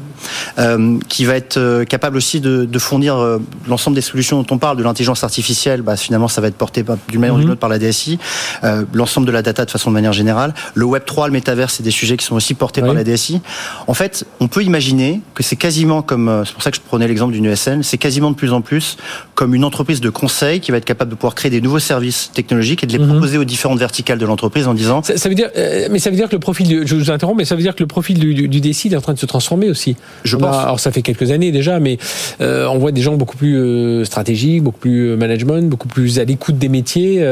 [0.60, 4.56] euh, qui va être euh, capable aussi de, de fournir euh, l'ensemble des solutions dont
[4.56, 5.82] on parle, de l'intelligence artificielle.
[5.82, 8.20] Bah, finalement, ça va être porté d'une manière ou d'une autre par la DSI.
[8.64, 10.54] Euh, l'ensemble de la data de façon de manière générale.
[10.76, 12.96] Le Web 3, le métavers, c'est des sujets qui sont aussi portés par Oui.
[12.98, 13.42] la DSI.
[13.88, 16.82] En fait, on peut imaginer que c'est quasiment comme, euh, c'est pour ça que je
[16.82, 18.98] prenais l'exemple d'une ESN, c'est quasiment de plus en plus
[19.36, 22.32] comme une entreprise de conseil qui va être capable de pouvoir créer des nouveaux services
[22.34, 23.10] technologiques et de les Mhm.
[23.10, 26.10] proposer aux différentes verticales de l'entreprise en disant ça, ça veut dire, euh, mais ça
[26.10, 27.88] veut dire que le profil, du- je vous interromps, mais ça veut dire que le
[27.88, 29.96] profil du, du, du DSI est en train de se transformer aussi.
[30.24, 30.56] Je On a- pense.
[30.64, 31.98] alors ça fait quelques années déjà, mais
[32.42, 36.24] euh, on voit des gens beaucoup plus euh, stratégiques, beaucoup plus management, beaucoup plus à
[36.26, 37.24] l'écoute des métiers.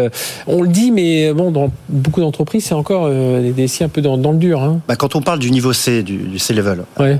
[0.48, 4.18] on le dit, mais bon, dans beaucoup d'entreprises, c'est encore des DSI un peu dans,
[4.18, 4.62] dans le dur.
[4.62, 4.80] Hein.
[4.88, 7.20] bah, quand on parle du niveau C, du, du C-level, Ouais.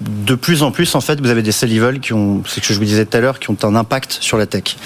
[0.00, 2.72] de plus en plus, en fait, vous avez des C-level qui ont, c'est ce que
[2.74, 4.76] je vous disais tout à l'heure, qui ont un impact sur la tech.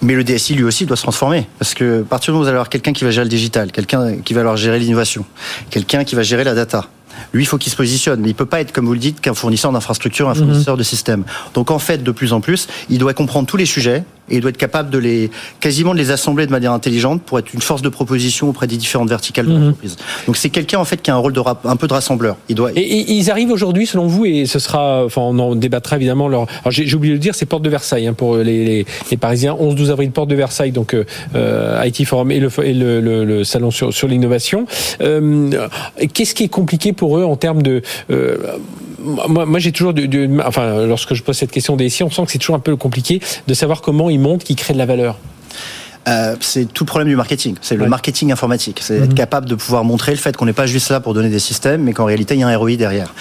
[0.00, 1.46] Mais le DSI, lui aussi, doit se transformer.
[1.58, 3.30] Parce que, à partir du moment où vous allez avoir quelqu'un qui va gérer le
[3.30, 5.24] digital, quelqu'un qui va alors gérer l'innovation,
[5.70, 6.88] quelqu'un qui va gérer la data,
[7.32, 8.20] lui, il faut qu'il se positionne.
[8.20, 10.82] Mais il peut pas être, comme vous le dites, qu'un fournisseur d'infrastructures, un fournisseur de
[10.84, 11.24] systèmes.
[11.54, 14.40] Donc, en fait, de plus en plus, il doit comprendre tous les sujets et il
[14.40, 17.60] doit être capable de les, quasiment de les assembler de manière intelligente pour être une
[17.60, 19.96] force de proposition auprès des différentes verticales de l'entreprise.
[20.26, 22.36] Donc, c'est quelqu'un, en fait, qui a un rôle de rap- un peu de rassembleur.
[22.48, 25.54] Il doit, Et, et ils arrivent aujourd'hui, selon vous, et ce sera, enfin, on en
[25.54, 26.28] débattra évidemment.
[26.28, 28.64] Leur, alors j'ai j'ai oublié de le dire, c'est Porte de Versailles hein, pour les,
[28.64, 29.54] les, les Parisiens.
[29.54, 33.44] 11-12 avril, Porte de Versailles, donc euh, IT Forum et le, et le, le, le
[33.44, 34.66] salon sur, sur l'innovation.
[35.00, 35.50] Euh,
[36.14, 38.36] Qu'est-ce qui est compliqué pour eux en termes de euh,
[39.28, 42.24] moi, j'ai toujours, de, de- enfin, lorsque je pose cette question des ici, on sent
[42.26, 44.86] que c'est toujours un peu compliqué de savoir comment ils montent, qu'ils créent de la
[44.86, 45.16] valeur.
[46.08, 47.56] Euh, c'est tout le problème du marketing.
[47.60, 47.84] C'est Ouais.
[47.84, 48.80] le marketing informatique.
[48.82, 49.04] C'est Mhm.
[49.04, 51.38] être capable de pouvoir montrer le fait qu'on n'est pas juste là pour donner des
[51.38, 53.12] systèmes, mais qu'en réalité, il y a un ROI derrière.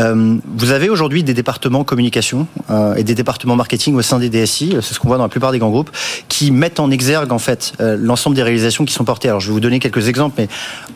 [0.00, 4.28] Euh, vous avez aujourd'hui des départements communication euh, et des départements marketing au sein des
[4.28, 5.90] DSI, c'est ce qu'on voit dans la plupart des grands groupes,
[6.28, 9.28] qui mettent en exergue en fait l'ensemble des réalisations qui sont portées.
[9.28, 10.48] Alors, je vais vous donner quelques exemples, mais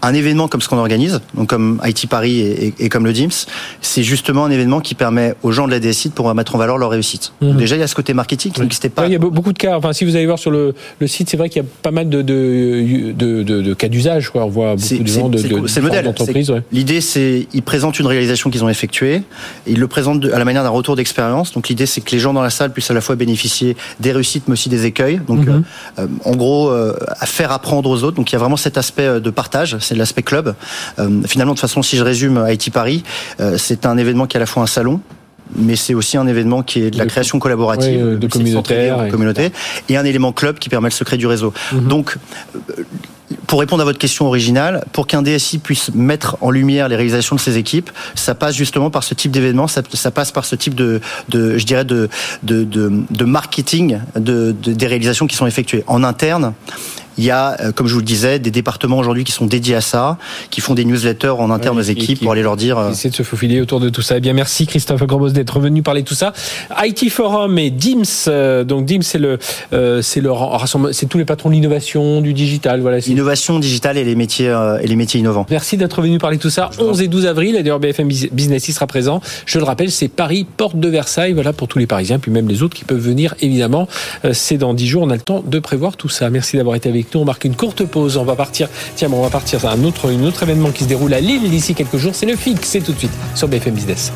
[0.03, 3.13] un événement comme ce qu'on organise, donc comme IT Paris et, et- et comme le
[3.13, 3.31] DIMS,
[3.81, 6.59] c'est justement un événement qui permet aux gens de la DSI de pouvoir mettre en
[6.59, 7.33] valeur leur réussite.
[7.41, 7.57] Mhm.
[7.57, 9.03] Déjà, il y a ce côté marketing qui n'existait pas.
[9.03, 9.77] Ouais, il y a be- beaucoup de cas.
[9.77, 11.91] Enfin, si vous allez voir sur le, le site, c'est vrai qu'il y a pas
[11.91, 14.31] mal de, de, de, de- de cas d'usage.
[14.35, 16.15] On voit beaucoup de gens de, le- modèle.
[16.51, 16.63] ouais.
[16.73, 19.23] L'idée, c'est ils présentent une réalisation qu'ils ont effectuée, et
[19.67, 21.53] ils le présentent à la manière d'un retour d'expérience.
[21.53, 24.13] Donc l'idée, c'est que les gens dans la salle puissent à la fois bénéficier des
[24.13, 25.21] réussites, mais aussi des écueils.
[25.29, 25.63] Donc Mhm.
[25.99, 28.17] euh, euh, en gros, euh, à faire apprendre aux autres.
[28.17, 30.55] Donc il y a vraiment cet aspect de partage, c'est l'aspect club.
[30.99, 33.03] Euh, finalement, de toute façon, si je résume IT Paris,
[33.59, 35.01] c'est un événement qui est à la fois un salon
[35.55, 39.09] mais c'est aussi un événement qui est de la De- création collaborative, Ouais, de communautaire
[39.11, 39.51] communauté,
[39.89, 41.53] et un élément club qui permet le secret du réseau.
[41.73, 41.89] Mhm.
[41.89, 42.17] Donc,
[42.71, 42.83] euh,
[43.49, 47.35] pour répondre à votre question originale, pour qu'un DSI puisse mettre en lumière les réalisations
[47.37, 50.55] de ses équipes, ça passe justement par ce type d'événement, ça, ça passe par ce
[50.57, 52.09] type de, de je dirais, de,
[52.43, 55.83] de, de, de marketing de- des réalisations qui sont effectuées.
[55.87, 56.53] En interne,
[57.19, 59.75] il y a, euh, comme je vous le disais, des départements aujourd'hui qui sont dédiés
[59.77, 60.19] à ça,
[60.51, 62.79] qui font des newsletters en interne aux qui- équipes qui- pour aller leur dire.
[62.79, 64.17] euh, Essayer de se faufiler autour de tout ça.
[64.17, 66.33] Eh bien, merci Christophe Grobos d'être venu parler de tout ça.
[66.85, 68.05] IT Forum et DIMS.
[68.29, 69.39] euh, donc DIMS, c'est le,
[69.73, 72.81] euh, c'est le rassemblement, c'est tous les patrons de l'innovation, du digital.
[72.81, 72.99] Voilà.
[73.07, 75.47] Innovation digitale et les métiers euh, et les métiers innovants.
[75.51, 76.71] Merci d'être venu parler de tout ça.
[76.79, 79.21] 11 et 12 avril, et d'ailleurs BFM Business y sera présent.
[79.47, 81.33] Je le rappelle, c'est Paris, porte de Versailles.
[81.33, 83.89] Voilà pour tous les Parisiens, puis même les autres qui peuvent venir, évidemment.
[84.33, 86.31] C'est dans 10 jours, on a le temps de prévoir tout ça.
[86.31, 87.21] Merci d'avoir été avec nous.
[87.21, 88.17] On marque une courte pause.
[88.17, 91.15] On va partir, tiens, on va partir à un autre, autre événement qui se déroule
[91.15, 92.15] à Lille d'ici quelques jours.
[92.15, 94.13] C'est le FIC, c'est tout de suite sur BFM Business.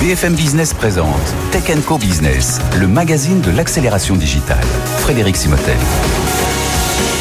[0.00, 4.64] BFM Business présente Tech Co Business, le magazine de l'accélération digitale.
[5.00, 5.76] Frédéric Simotel.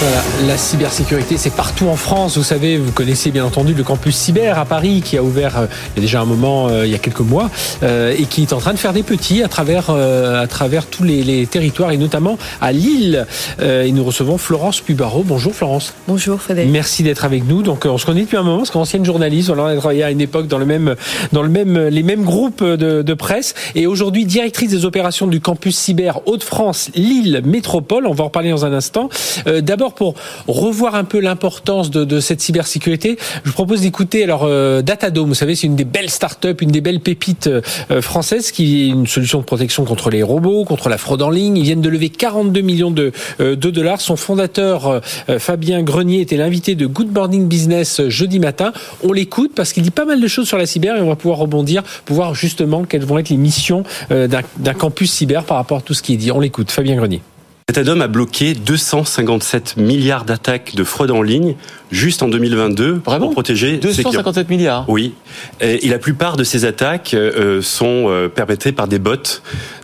[0.02, 2.38] Voilà, la cybersécurité, c'est partout en France.
[2.38, 5.66] Vous savez, vous connaissez bien entendu le campus cyber à Paris qui a ouvert euh,
[5.90, 7.50] il y a déjà un moment, euh, il y a quelques mois,
[7.84, 10.86] euh, et qui est en train de faire des petits à travers euh, à travers
[10.86, 13.28] tous les, les territoires et notamment à Lille.
[13.60, 15.24] Euh, et nous recevons Florence Pubaro.
[15.24, 15.94] Bonjour Florence.
[16.08, 16.72] Bonjour Frédéric.
[16.72, 17.62] Merci d'être avec nous.
[17.62, 20.12] Donc on se connaît depuis un moment, parce qu'ancienne journaliste, voilà, on a travaillé à
[20.12, 20.96] une époque dans le même,
[21.34, 23.54] dans le même, les mêmes groupes de, de presse.
[23.76, 28.08] Et aujourd'hui, directrice des opérations du campus cyber Hauts-de-France, Lille Métropole.
[28.08, 29.10] On va en reparler dans un instant.
[29.46, 29.60] Euh,
[29.94, 30.16] Pour
[30.48, 35.30] revoir un peu l'importance de, cette cybersécurité, je vous propose d'écouter alors euh, Datadome.
[35.30, 38.88] Vous savez, c'est une des belles startups, une des belles pépites euh, françaises qui est
[38.88, 41.58] une solution de protection contre les robots, contre la fraude en ligne.
[41.58, 44.02] Ils viennent de lever 42 millions de, euh, de dollars.
[44.02, 48.74] Son fondateur euh, Fabien Grenier était l'invité de Good Morning Business euh, jeudi matin.
[49.04, 51.16] On l'écoute parce qu'il dit pas mal de choses sur la cyber et on va
[51.16, 55.58] pouvoir rebondir pour voir justement quelles vont être les missions euh, d'un campus cyber par
[55.58, 56.32] rapport à tout ce qui est dit.
[56.32, 57.22] On l'écoute, Fabien Grenier.
[57.70, 61.56] Datadom a bloqué 257 milliards d'attaques de fraude en ligne
[61.92, 64.12] juste en 2022 Vraiment pour protéger ses clients.
[64.12, 64.86] 257 milliards.
[64.88, 65.14] Oui,
[65.62, 69.16] et, la plupart de ces attaques euh, sont euh, perpétrées par des bots,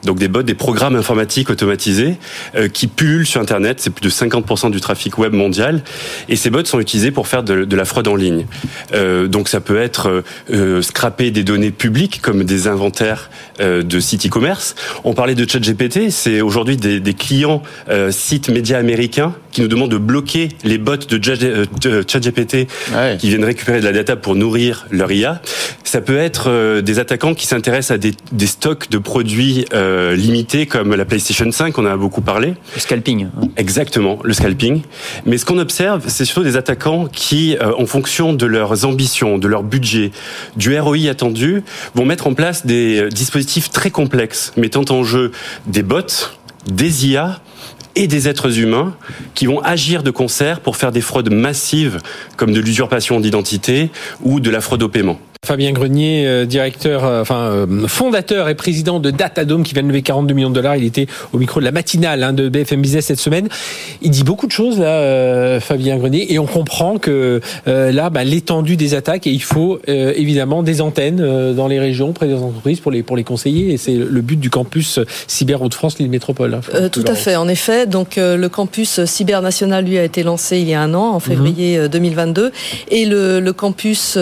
[0.03, 2.17] donc des bots, des programmes informatiques automatisés
[2.55, 3.79] euh, qui pullulent sur Internet.
[3.79, 5.81] C'est plus de 50% du trafic web mondial,
[6.29, 8.45] et ces bots sont utilisés pour faire de, de la fraude en ligne.
[8.93, 13.83] Euh, donc ça peut être euh, euh, scraper des données publiques comme des inventaires euh,
[13.83, 14.75] de sites e-commerce.
[15.03, 19.67] On parlait de ChatGPT, c'est aujourd'hui des, des clients euh, sites médias américains qui nous
[19.67, 23.17] demandent de bloquer les bots de euh, de ChatGPT Ouais.
[23.19, 25.41] qui viennent récupérer de la data pour nourrir leur IA.
[25.83, 30.15] Ça peut être euh, des attaquants qui s'intéressent à des, des stocks de produits euh,
[30.15, 32.53] limités comme la PlayStation 5, on en a beaucoup parlé.
[32.73, 33.25] Le scalping.
[33.25, 33.47] hein.
[33.57, 34.81] Exactement, le scalping.
[35.25, 39.37] Mais ce qu'on observe, c'est surtout des attaquants qui, euh, en fonction de leurs ambitions,
[39.37, 40.11] de leur budget,
[40.55, 45.31] du ROI attendu, vont mettre en place des dispositifs très complexes, mettant en jeu
[45.67, 46.01] des bots,
[46.67, 47.39] des IA
[47.95, 48.95] et des êtres humains
[49.33, 51.99] qui vont agir de concert pour faire des fraudes massives
[52.37, 53.89] comme de l'usurpation d'identité
[54.21, 55.19] ou de la fraude au paiement.
[55.45, 59.87] Fabien Grenier, euh, directeur, euh, enfin euh, fondateur et président de Datadome, qui vient de
[59.87, 60.75] lever 42 millions de dollars.
[60.75, 63.47] Il était au micro de la matinale hein, de BFM Business cette semaine.
[64.01, 68.09] Il dit beaucoup de choses là, euh, Fabien Grenier, et on comprend que euh, là,
[68.09, 72.11] bah, l'étendue des attaques et il faut euh, évidemment des antennes euh, dans les régions,
[72.13, 73.73] près des entreprises pour les pour les conseiller.
[73.73, 76.53] Et c'est le but du campus cyber Hauts-de-France, Lille Métropole.
[76.55, 77.85] hein, Euh, tout à fait, en effet.
[77.85, 81.11] Donc euh, le campus cyber national lui a été lancé il y a un an,
[81.13, 82.51] en février euh, 2022,
[82.89, 84.17] et le, le campus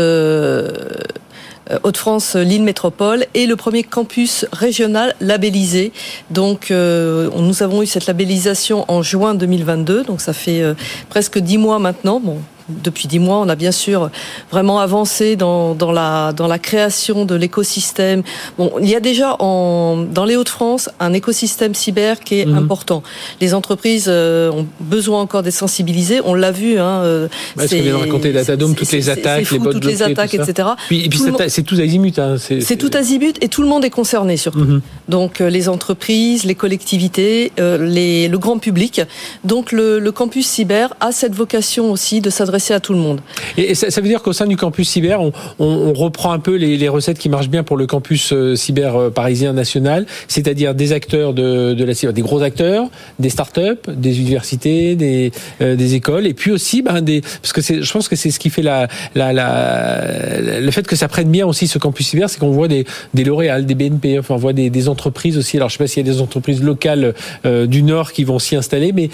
[1.83, 5.91] Hauts-de-France euh, Lille Métropole est le premier campus régional labellisé.
[6.29, 10.73] Donc euh, nous avons eu cette labellisation en juin 2022, donc ça fait euh,
[11.09, 12.19] presque dix mois maintenant.
[12.19, 14.09] Bon, depuis dix mois, on a bien sûr
[14.51, 18.23] vraiment avancé dans, dans, la, dans la création de l'écosystème.
[18.57, 22.57] Bon, il y a déjà en, dans les Hauts-de-France un écosystème cyber qui est Mhm.
[22.57, 23.03] important.
[23.41, 26.19] Les entreprises euh, ont besoin encore d'être sensibilisées.
[26.25, 26.77] On l'a vu.
[26.79, 29.71] Hein, euh, Bah, ce que vient de raconter Datadome, toutes les attaques, fou, les bots
[29.73, 30.69] toutes les attaques, tout etc.
[30.87, 32.13] Puis, et puis Tout c'est tous azimuts.
[32.17, 34.59] Hein, C'est tout azimut et tout le monde est concerné surtout.
[34.59, 34.81] Mhm.
[35.09, 39.01] Donc euh, les entreprises, les collectivités, euh, les, le grand public.
[39.43, 43.19] Donc le, le campus cyber a cette vocation aussi de s'adresser à tout le monde.
[43.57, 45.19] Et ça, veut dire qu'au sein du campus cyber,
[45.59, 49.09] on, reprend un peu les, recettes qui marchent bien pour le campus euh, cyber euh,
[49.09, 52.87] parisien national, c'est-à-dire des acteurs de, la cyber, des gros acteurs,
[53.19, 57.91] des startups, des universités, des, euh, écoles, et puis aussi ben, des, parce que je
[57.91, 61.79] pense que c'est ce qui fait la, le fait que ça prenne bien aussi ce
[61.79, 65.37] campus cyber, c'est qu'on voit des, des L'Oréal, des BNP, enfin on voit des, entreprises
[65.37, 65.57] aussi.
[65.57, 67.13] Alors je sais pas s'il y a des entreprises locales
[67.45, 69.09] du Nord qui vont s'y installer, mais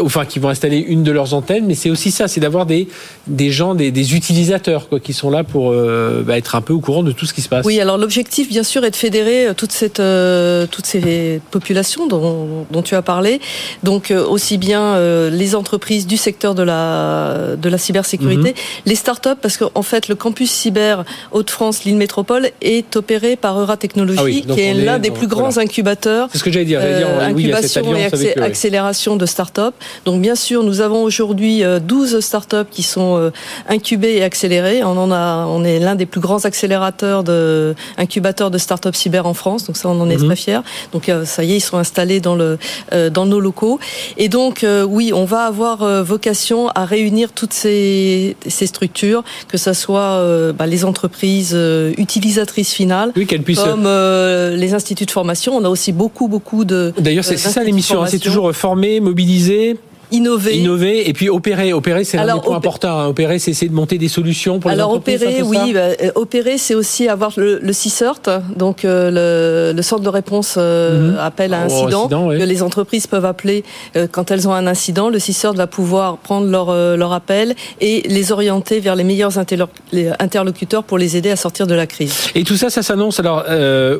[0.00, 2.86] enfin qui vont installer une de leurs antennes, mais c'est aussi ça, c'est d'avoir des,
[3.26, 6.72] des gens, des, des utilisateurs quoi, qui sont là pour euh, bah, être un peu
[6.72, 7.66] au courant de tout ce qui se passe.
[7.66, 12.66] Oui, alors l'objectif, bien sûr, est de fédérer toute cette, euh, toutes ces populations dont,
[12.70, 13.40] dont, tu as parlé.
[13.82, 18.82] Donc, euh, aussi bien euh, les entreprises du secteur de la, de la cybersécurité, mm-hmm.
[18.86, 23.58] les startups, parce qu'en en fait, le campus cyber Hauts-de-France, Lille Métropole, est opéré par
[23.58, 25.62] Euratechnologie, ah oui, qui est, est l'un des plus grands voilà.
[25.62, 26.28] incubateurs.
[26.32, 26.80] C'est ce que j'allais dire.
[26.80, 29.76] dire incubation oui, et accé accélération de startups.
[30.04, 32.20] Donc, bien sûr, nous avons aujourd'hui 12
[32.58, 33.30] startups qui sont
[33.68, 34.82] incubées et accélérées.
[34.84, 39.26] On en a, on est l'un des plus grands accélérateurs de incubateurs de start-up cyber
[39.26, 39.64] en France.
[39.66, 40.26] Donc ça, on en est mmh.
[40.26, 40.60] très fiers.
[40.92, 42.58] Donc ça y est, ils sont installés dans le
[42.92, 43.78] euh, dans nos locaux.
[44.16, 49.24] Et donc euh, oui, on va avoir euh, vocation à réunir toutes ces ces structures,
[49.48, 53.60] que ça soit euh, bah, les entreprises euh, utilisatrices finales, oui, puissent...
[53.60, 55.56] comme les instituts de formation.
[55.56, 56.92] On a aussi beaucoup beaucoup de.
[56.98, 58.02] D'ailleurs, c'est ça l'émission.
[58.02, 59.78] Hein, c'est toujours former, mobiliser
[60.10, 60.56] innover.
[60.58, 61.72] Innover et puis opérer.
[61.72, 62.98] Opérer, c'est un des points importants.
[62.98, 63.06] Hein.
[63.06, 65.22] Opérer, c'est essayer de monter des solutions pour Alors, les entreprises.
[65.22, 65.72] Alors opérer, oui.
[65.72, 70.08] Bah, euh, opérer, c'est aussi avoir le, le CISERT, donc euh, le, le, centre de
[70.08, 71.18] réponse euh, mmh.
[71.18, 72.38] appel à incident, incident ouais.
[72.38, 73.64] que les entreprises peuvent appeler
[73.96, 75.10] euh, quand elles ont un incident.
[75.10, 80.84] Le CISERT va pouvoir prendre leur, leur appel et les orienter vers les meilleurs interlocuteurs
[80.84, 82.14] pour les aider à sortir de la crise.
[82.34, 83.44] Et tout ça, ça s'annonce alors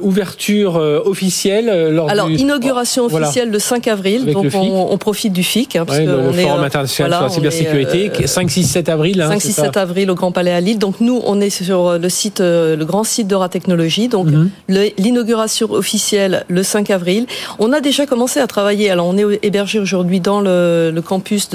[0.01, 2.35] ouverture officielle lors Alors du...
[2.37, 3.53] inauguration officielle voilà.
[3.53, 4.23] le 5 avril.
[4.23, 5.77] Avec donc on, on, profite du FIC.
[5.77, 9.21] Hein, Ouais, le, le Forum international voilà, sur la cybersécurité, euh, 5, 6, 7 avril.
[9.21, 10.79] Hein, 5, 6, 7 avril au Grand Palais à Lille.
[10.79, 14.09] Donc nous, on est sur le site, euh, le grand site d'Euratechnologie.
[14.09, 14.93] Donc mm -hmm.
[14.99, 17.27] l'inauguration officielle le 5 avril.
[17.59, 18.91] On a déjà commencé à travailler.
[18.91, 21.49] Alors on est hébergé aujourd'hui dans le, le, campus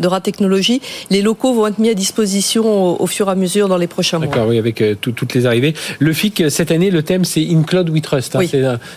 [0.00, 0.80] d'Euratechnologie.
[1.10, 3.86] Les locaux vont être mis à disposition au, au fur et à mesure dans les
[3.96, 4.26] prochains mois.
[4.26, 5.74] D'accord, oui, avec euh, tout, toutes les arrivées.
[5.98, 8.36] Le FIC, cette année, le thème, c'est In Cloud We Trust.
[8.36, 8.50] Hein, oui.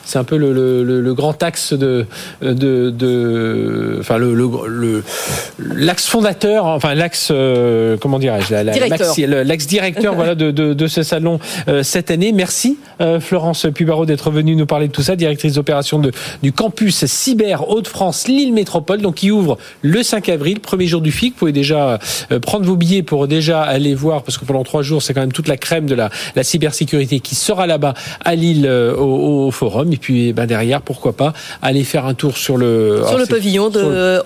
[0.05, 2.05] C'est un peu le, le, le, grand axe de,
[2.41, 4.47] de, de enfin le, le
[5.59, 8.53] l'axe fondateur, enfin l'axe euh, comment dirais-je,
[9.43, 12.31] l'axe directeur voilà de, de, de, ce salon euh, cette année.
[12.31, 16.01] Merci euh, Florence Pubaro d'être venue nous parler de tout ça, directrice d'opération
[16.41, 21.11] du campus cyber Hauts-de-France Lille Métropole, donc qui ouvre le 5 avril, premier jour du
[21.11, 21.33] FIC.
[21.33, 21.99] Vous pouvez déjà
[22.31, 25.21] euh, prendre vos billets pour déjà aller voir, parce que pendant trois jours c'est quand
[25.21, 29.47] même toute la crème de la, la cybersécurité qui sera là-bas à Lille euh, au,
[29.47, 29.93] au, forum.
[29.93, 33.69] Et puis ben, derrière, pourquoi pas aller faire un tour sur le sur le pavillon
[33.69, 34.21] de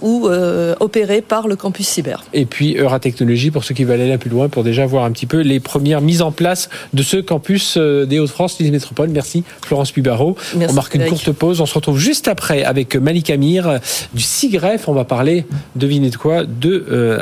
[0.00, 2.24] Ou euh, opéré par le campus cyber.
[2.32, 5.10] Et puis Euratechnologie pour ceux qui veulent aller là plus loin pour déjà voir un
[5.10, 9.08] petit peu les premières mises en place de ce campus euh, des Hauts-de-France, Lille Métropole.
[9.10, 10.36] Merci Florence Pubaro.
[10.56, 11.60] Merci, on marque une courte pause.
[11.60, 13.78] On se retrouve juste après avec Malik Amir
[14.12, 14.88] du SIGREF.
[14.88, 17.18] On va parler, devinez de quoi, de euh,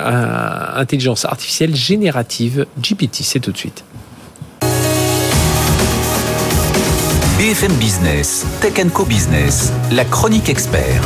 [0.77, 3.23] intelligence artificielle générative GPT.
[3.23, 3.85] C'est tout de suite.
[7.39, 11.03] BFM Business, Tech Co Business, la chronique expert.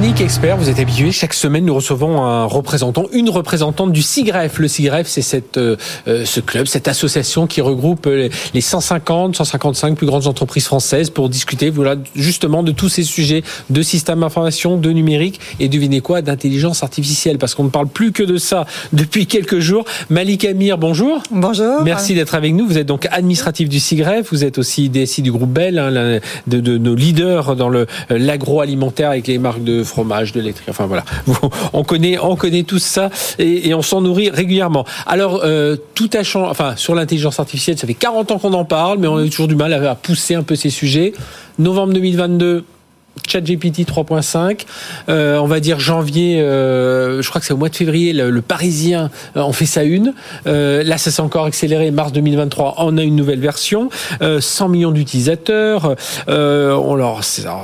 [0.00, 1.12] Chronique expert, vous êtes habitués.
[1.12, 4.58] Chaque semaine, nous recevons un représentant, une représentante du CIGREF.
[4.58, 10.06] Le CIGREF, c'est cette, euh, ce club, cette association qui regroupe les 150, 155 plus
[10.06, 14.90] grandes entreprises françaises pour discuter, voilà, justement, de tous ces sujets de système d'information, de
[14.90, 19.26] numérique et devinez quoi, d'intelligence artificielle, parce qu'on ne parle plus que de ça depuis
[19.26, 19.84] quelques jours.
[20.08, 21.22] Malik Amir, bonjour.
[21.30, 21.82] Bonjour.
[21.84, 22.66] Merci d'être avec nous.
[22.66, 24.30] Vous êtes donc administratif du CIGREF.
[24.30, 29.10] Vous êtes aussi DSI du groupe Bell, hein, de, de, nos leaders dans le l'agroalimentaire
[29.10, 30.66] avec les marques de fromage, de laiterie.
[30.70, 31.04] Enfin voilà,
[31.72, 34.84] on connaît, on connaît tout ça et, on s'en nourrit régulièrement.
[35.06, 36.50] Alors euh, tout a changé.
[36.50, 39.48] Enfin sur l'intelligence artificielle, ça fait 40 ans qu'on en parle, mais on a toujours
[39.48, 41.12] du mal à pousser un peu ces sujets.
[41.58, 42.64] Novembre 2022.
[43.30, 44.62] ChatGPT 3.5,
[45.08, 48.30] euh, on va dire janvier, euh, je crois que c'est au mois de février, le,
[48.30, 50.14] le Parisien euh, en fait sa une.
[50.46, 51.90] Euh, là, ça s'est encore accéléré.
[51.90, 53.88] Mars 2023, on a une nouvelle version.
[54.20, 55.94] 100 euh, millions d'utilisateurs.
[56.28, 57.00] Euh, on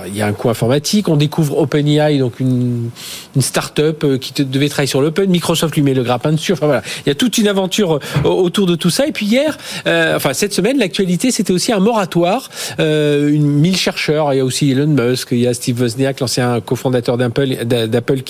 [0.07, 1.09] il y a un coût informatique.
[1.09, 2.91] On découvre OpenAI, donc une,
[3.35, 5.29] une start-up qui devait travailler sur l'open.
[5.31, 6.53] Microsoft lui met le grappin dessus.
[6.53, 9.07] Enfin voilà, il y a toute une aventure autour de tout ça.
[9.07, 12.49] Et puis hier, enfin cette semaine, l'actualité, c'était aussi un moratoire.
[12.79, 14.33] une, 1000 chercheurs.
[14.33, 18.23] Il y a aussi Elon Musk il y a Steve Wozniak, l'ancien cofondateur d'Apple,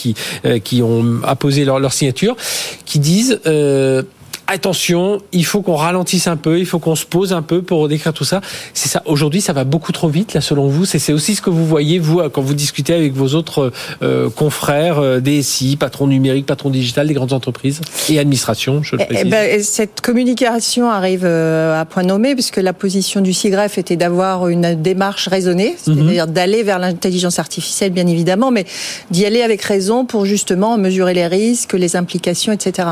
[0.44, 2.36] euh, qui ont apposé leur, leur signature,
[2.84, 4.02] qui disent euh,
[4.46, 7.88] attention, il faut qu'on ralentisse un peu, il faut qu'on se pose un peu pour
[7.88, 8.40] décrire tout ça.
[8.74, 9.02] C'est ça.
[9.06, 10.84] Aujourd'hui, ça va beaucoup trop vite, là, selon vous.
[10.84, 14.98] C'est aussi ce que vous voyez, vous, quand vous discutez avec vos autres euh, confrères,
[14.98, 19.24] euh, DSI, patrons numériques, patrons digital des grandes entreprises et administrations, je le précise.
[19.26, 23.96] Eh ben, cette communication arrive euh, à point nommé, puisque la position du CIGREF était
[23.96, 26.32] d'avoir une démarche raisonnée, c'est-à-dire mm -hmm.
[26.32, 28.64] d'aller vers l'intelligence artificielle, bien évidemment, mais
[29.10, 32.88] d'y aller avec raison pour justement mesurer les risques, les implications, etc.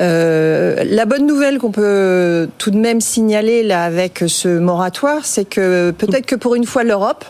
[0.00, 5.44] Euh, la bonne nouvelle qu'on peut tout de même signaler là avec ce moratoire, c'est
[5.44, 7.24] que peut-être que pour une fois l'Europe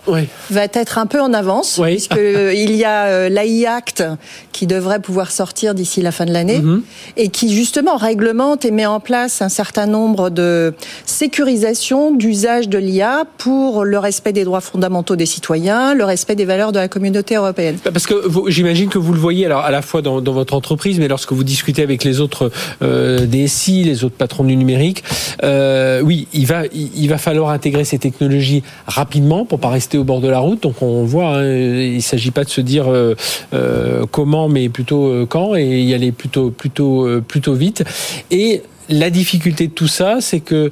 [0.50, 1.92] va être un peu en avance, oui.
[1.92, 4.04] puisqu'il y a l'AI Act
[4.52, 6.82] qui devrait pouvoir sortir d'ici la fin de l'année mhm.
[7.16, 10.74] et qui justement réglemente et met en place un certain nombre de
[11.06, 16.44] sécurisations d'usage de l'IA pour le respect des droits fondamentaux des citoyens, le respect des
[16.44, 17.78] valeurs de la communauté européenne.
[17.84, 18.14] Bah, parce que
[18.48, 21.44] j'imagine que vous le voyez alors à la fois dans, votre entreprise, mais lorsque vous
[21.44, 22.50] discutez avec les autres
[22.82, 25.02] euh, DSI, les autres patrons du numérique,
[25.42, 30.04] euh, oui, il va il, va falloir intégrer ces technologies rapidement pour pas rester au
[30.04, 30.62] bord de la route.
[30.62, 33.14] Donc on voit, hein, il ne s'agit pas de se dire euh,
[33.54, 37.84] euh, comment, mais plutôt quand, et y aller plutôt plutôt plutôt vite.
[38.30, 40.70] Et la difficulté de tout ça, c'est que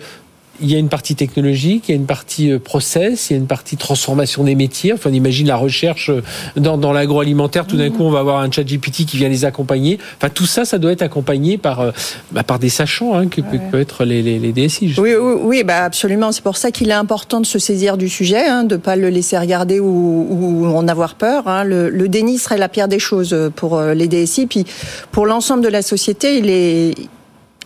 [0.60, 3.36] il y a une partie technologique, il y a une partie euh, process, il y
[3.36, 4.92] a une partie transformation des métiers.
[4.92, 6.22] Enfin, on imagine la recherche euh,
[6.56, 7.66] dans, dans l'agroalimentaire.
[7.66, 9.98] Tout d'un coup, on va avoir un chat GPT qui vient les accompagner.
[10.16, 11.90] Enfin, tout ça, ça doit être accompagné par, euh,
[12.32, 14.94] bah, par des sachants, hein, qui peuvent être les, les, les DSI.
[14.98, 16.32] Oui, oui, oui, bah absolument.
[16.32, 19.08] C'est pour ça qu'il est important de se saisir du sujet, hein, de pas le
[19.08, 21.46] laisser regarder ou, ou en avoir peur.
[21.46, 21.64] Hein.
[21.64, 24.46] Le, le déni serait la pire des choses pour les DSI.
[24.46, 24.64] Puis,
[25.12, 26.94] pour l'ensemble de la société, il est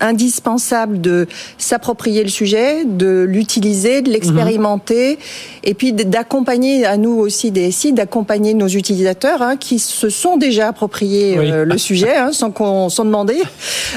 [0.02, 1.26] indispensable de
[1.58, 5.18] s'approprier le sujet, de l'utiliser, de l'expérimenter,
[5.64, 10.36] et puis d'accompagner à nous aussi des SI, d'accompagner nos utilisateurs hein, qui se sont
[10.36, 13.36] déjà appropriés euh, le sujet hein, sans qu'on s'en demander.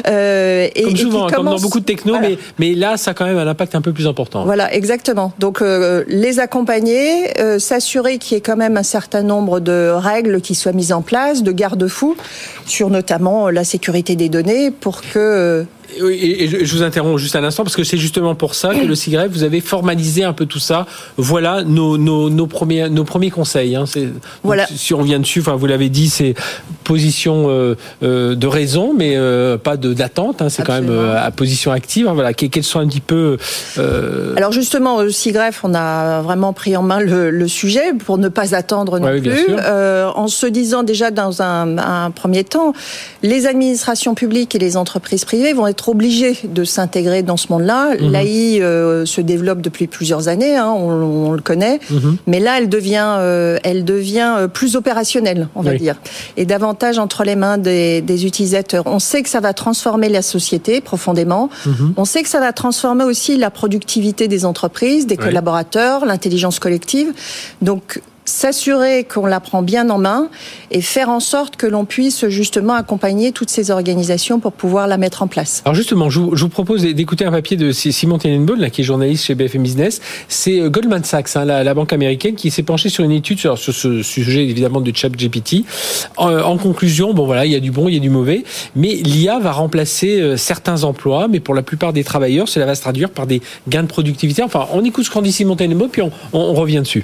[0.08, 3.26] Euh, et, comme souvent, comme dans beaucoup de techno, mais, mais là, ça a quand
[3.26, 4.44] même un impact un peu plus important.
[4.44, 5.32] Voilà, exactement.
[5.40, 9.90] Donc euh, les accompagner, euh, s'assurer qu'il y ait quand même un certain nombre de
[9.90, 12.16] règles qui soient mises en place, de garde-fous
[12.66, 15.66] sur notamment la sécurité des données pour que
[15.98, 18.96] et je vous interromps juste un instant parce que c'est justement pour ça que le
[18.96, 20.86] CIGREF, vous avez formalisé un peu tout ça.
[21.18, 23.76] Voilà nos, nos, nos premiers, nos premiers conseils.
[23.76, 23.86] Hein.
[24.44, 24.66] Voilà.
[24.74, 26.36] si on vient dessus, enfin, vous l'avez dit, c'est
[26.84, 30.42] position euh, euh, de raison, mais euh, pas d'attente.
[30.42, 30.50] Hein.
[30.50, 32.08] C'est quand même à position active.
[32.08, 32.14] Hein.
[32.14, 33.38] Voilà, quels sont un petit peu.
[34.38, 38.28] Alors justement, au CIGREF, on a vraiment pris en main le, le sujet pour ne
[38.28, 39.48] pas attendre non plus,
[40.16, 42.74] en se disant déjà dans un, un premier temps,
[43.24, 47.96] les administrations publiques et les entreprises privées vont être obligés de s'intégrer dans ce monde-là.
[47.96, 48.12] Mhm.
[48.12, 52.18] L'AI euh, se développe depuis plusieurs années, hein, on, le connaît, mhm.
[52.28, 55.96] mais là, elle devient, euh, elle devient euh, plus opérationnelle, on va dire,
[56.38, 58.84] et davantage entre les mains des, utilisateurs.
[58.86, 61.50] On sait que ça va transformer la société profondément.
[61.66, 61.94] Mhm.
[61.98, 67.08] On sait que ça va transformer aussi la productivité des entreprises, des collaborateurs, l'intelligence collective.
[67.62, 70.30] Donc s'assurer qu'on la prend bien en main
[70.72, 74.98] et faire en sorte que l'on puisse justement accompagner toutes ces organisations pour pouvoir la
[74.98, 75.62] mettre en place.
[75.66, 79.36] Alors justement, je vous, propose d'écouter un papier de Simon Tenenbaum, qui est journaliste chez
[79.36, 80.02] BFM Business.
[80.28, 83.58] C'est euh, Goldman Sachs, hein, la, banque américaine, qui s'est penchée sur une étude sur,
[83.58, 85.66] ce sujet évidemment de chat GPT.
[86.18, 88.44] En, conclusion, bon voilà, il y a du bon, il y a du mauvais,
[88.76, 92.76] mais l'IA va remplacer euh, certains emplois, mais pour la plupart des travailleurs, cela va
[92.76, 94.42] se traduire par des gains de productivité.
[94.42, 96.02] Enfin, on écoute ce qu'en dit Simon Tenenbaum, puis
[96.34, 97.04] on revient dessus.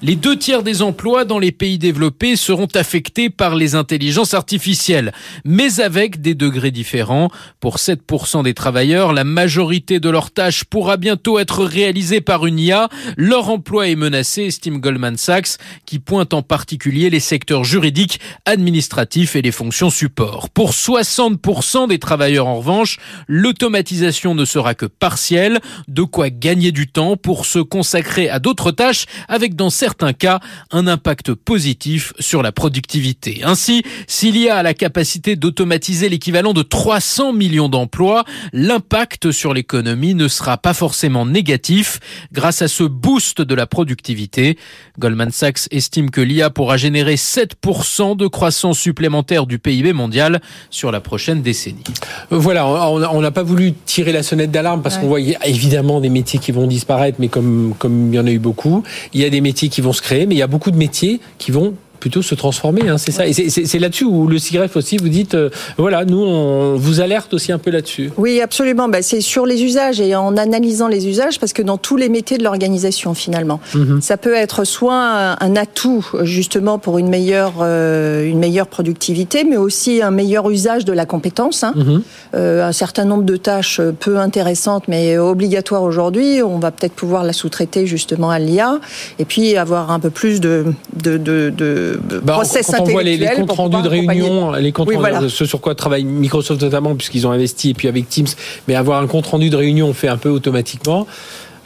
[0.00, 5.12] Les deux tiers des emplois dans les pays développés seront affectés par les intelligences artificielles,
[5.44, 7.32] mais avec des degrés différents.
[7.58, 12.60] Pour 7% des travailleurs, la majorité de leurs tâches pourra bientôt être réalisée par une
[12.60, 12.88] IA.
[13.16, 19.34] Leur emploi est menacé, estime Goldman Sachs, qui pointe en particulier les secteurs juridiques, administratifs
[19.34, 20.48] et les fonctions support.
[20.50, 26.86] Pour 60% des travailleurs, en revanche, l'automatisation ne sera que partielle, de quoi gagner du
[26.86, 29.87] temps pour se consacrer à d'autres tâches avec dans certains
[30.18, 33.40] cas un impact positif sur la productivité.
[33.44, 40.14] Ainsi, s'il y a la capacité d'automatiser l'équivalent de 300 millions d'emplois, l'impact sur l'économie
[40.14, 42.00] ne sera pas forcément négatif
[42.32, 44.58] grâce à ce boost de la productivité.
[44.98, 50.90] Goldman Sachs estime que l'IA pourra générer 7% de croissance supplémentaire du PIB mondial sur
[50.90, 51.84] la prochaine décennie.
[52.30, 56.38] Voilà, on n'a pas voulu tirer la sonnette d'alarme parce qu'on voyait évidemment des métiers
[56.38, 58.82] qui vont disparaître, mais comme, comme il y en a eu beaucoup,
[59.12, 60.72] il y a des métiers qui qui vont se créer, mais il y a beaucoup
[60.72, 61.76] de métiers qui vont
[62.08, 63.26] plutôt se transformer, hein, c'est ça.
[63.26, 67.34] Et c'est là-dessus où le CIGREF aussi, vous dites, euh, voilà, nous, on vous alerte
[67.34, 68.10] aussi un peu là-dessus.
[68.16, 68.88] Oui, absolument.
[68.88, 72.08] Bah, c'est sur les usages et en analysant les usages, parce que dans tous les
[72.08, 74.00] métiers de l'organisation, finalement, mhm.
[74.00, 79.58] ça peut être soit un atout, justement, pour une meilleure, euh, une meilleure productivité, mais
[79.58, 81.62] aussi un meilleur usage de la compétence.
[81.62, 81.74] Hein.
[81.76, 82.02] Mhm.
[82.34, 87.22] Euh, un certain nombre de tâches peu intéressantes, mais obligatoires aujourd'hui, on va peut-être pouvoir
[87.22, 88.80] la sous-traiter justement à l'IA,
[89.18, 90.64] et puis avoir un peu plus de,
[90.96, 94.88] de, de, de bah, Quand on voit les, comptes rendus de réunion, les comptes
[95.28, 98.26] ce sur quoi travaille Microsoft notamment, puisqu'ils ont investi, et puis avec Teams,
[98.66, 101.06] mais avoir un compte rendu de réunion, on fait un peu automatiquement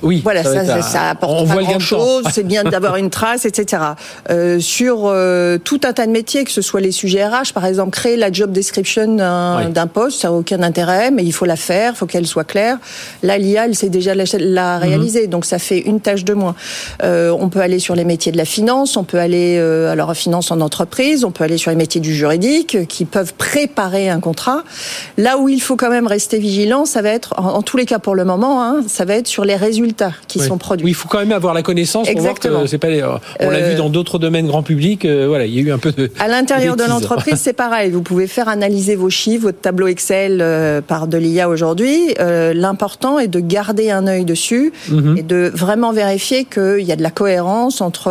[0.03, 0.21] Oui.
[0.23, 2.25] Voilà, ça, ça, apporte on pas voit grand chose.
[2.33, 3.83] C'est bien d'avoir une trace, etc.
[4.31, 7.67] Euh, sur euh, tout un tas de métiers, que ce soit les sujets RH, par
[7.67, 11.57] exemple, créer la job description d'un poste, ça n'a aucun intérêt, mais il faut la
[11.57, 12.79] faire, il faut qu'elle soit claire.
[13.23, 14.83] Là, l'IA, elle sait déjà la, la mhm.
[14.83, 16.55] réaliser, donc ça fait une tâche de moins.
[17.03, 20.15] Euh, on peut aller sur les métiers de la finance, on peut aller euh, alors
[20.15, 24.21] finance en entreprise, on peut aller sur les métiers du juridique qui peuvent préparer un
[24.21, 24.65] contrat.
[25.17, 27.99] Là où il faut quand même rester vigilant, ça va être, en, tous les cas
[27.99, 29.91] pour le moment, hein, ça va être sur les résultats
[30.28, 30.84] qui sont produits.
[30.84, 32.55] Oui, il faut quand même avoir la connaissance Exactement.
[32.55, 32.88] pour voir que pas.
[32.88, 33.03] Les,
[33.40, 35.05] on l'a vu euh, dans d'autres domaines grand public.
[35.05, 36.11] Euh, voilà, il y a eu un peu de.
[36.18, 37.90] À l'intérieur de l'entreprise, c'est pareil.
[37.90, 42.14] Vous pouvez faire analyser vos chiffres, votre tableau Excel euh, par de l'IA aujourd'hui.
[42.18, 45.18] L'important est de garder un œil dessus mhm.
[45.18, 48.11] et de vraiment vérifier qu'il y a de la cohérence entre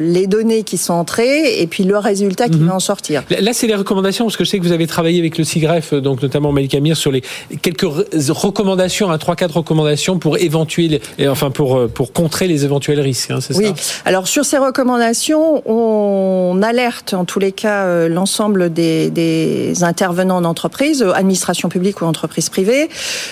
[0.00, 2.68] les données qui sont entrées et puis le résultat qui mhm.
[2.68, 3.22] va en sortir.
[3.30, 5.94] Là, c'est les recommandations parce que je sais que vous avez travaillé avec le CIGREF,
[5.94, 7.22] donc notamment Amir, sur les
[7.62, 7.86] quelques
[8.28, 10.97] recommandations, hein, trois quatre recommandations pour éventuer,
[11.28, 13.30] enfin pour pour contrer les éventuels risques.
[13.30, 13.72] Hein, oui.
[14.04, 20.36] Alors sur ces recommandations, on alerte en tous les cas euh, l'ensemble des, des, intervenants
[20.36, 22.88] en entreprise, euh, administration publique ou entreprise privée,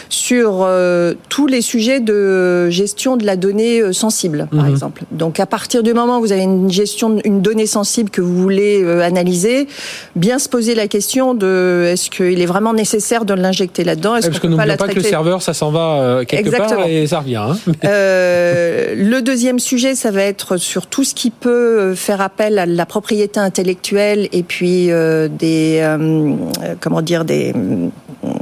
[0.08, 4.70] sur euh, tous les sujets de gestion de la donnée sensible, par mhm.
[4.70, 5.02] exemple.
[5.10, 8.36] Donc à partir du moment où vous avez une gestion, une donnée sensible que vous
[8.36, 9.68] voulez analyser,
[10.14, 14.16] bien se poser la question de est-ce qu'il est vraiment nécessaire de l'injecter là-dedans?
[14.16, 17.45] Est-ce qu'on pas, pas que le serveur, ça s'en va quelque part et ça revient.
[17.47, 22.66] Hein le deuxième sujet, ça va être sur tout ce qui peut faire appel à
[22.66, 26.34] la propriété intellectuelle et puis euh, des euh,
[26.80, 27.53] comment dire des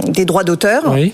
[0.08, 0.92] des droits d'auteur.
[0.92, 1.12] Oui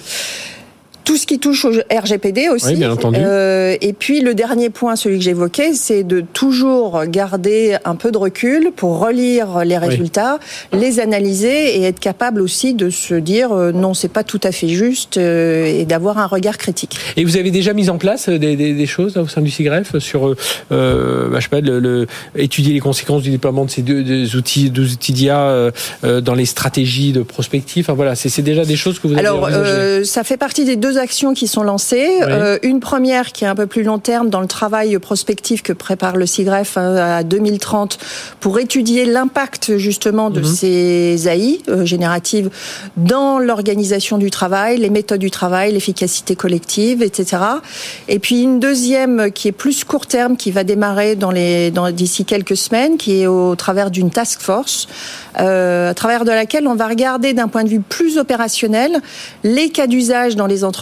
[1.11, 2.69] tout ce qui touche au RGPD aussi.
[2.69, 3.19] Oui, bien entendu.
[3.21, 8.13] Euh, et puis le dernier point, celui que j'évoquais, c'est de toujours garder un peu
[8.13, 10.39] de recul pour relire les résultats,
[10.73, 14.53] les analyser et être capable aussi de se dire euh, non, c'est pas tout à
[14.53, 16.97] fait juste euh, et d'avoir un regard critique.
[17.17, 19.51] Et vous avez déjà mis en place des, des, des choses là, au sein du
[19.51, 22.07] CIGREF sur, euh, bah, je sais pas, le, le,
[22.37, 25.73] étudier les conséquences du déploiement de ces deux, outils, deux outils d'IA
[26.05, 27.87] dans les stratégies de prospectif.
[27.87, 29.27] Enfin, voilà, c'est déjà des choses que vous avez.
[29.27, 29.51] Alors,
[30.05, 32.21] ça fait partie des deux actions qui sont lancées.
[32.23, 35.73] Euh, une première qui est un peu plus long terme dans le travail prospectif que
[35.73, 37.99] prépare le CIGREF hein, à 2030
[38.39, 40.47] pour étudier l'impact justement de mhm.
[40.47, 42.51] ces AI euh, génératives
[42.97, 47.43] dans l'organisation du travail, les méthodes du travail, l'efficacité collective, etc.
[48.09, 51.91] Et puis une deuxième qui est plus court terme qui va démarrer dans les dans
[51.91, 54.87] d'ici quelques semaines, qui est au travers d'une task force,
[55.39, 59.01] euh, à travers de laquelle on va regarder d'un point de vue plus opérationnel
[59.45, 60.80] les cas d'usage dans les entreprises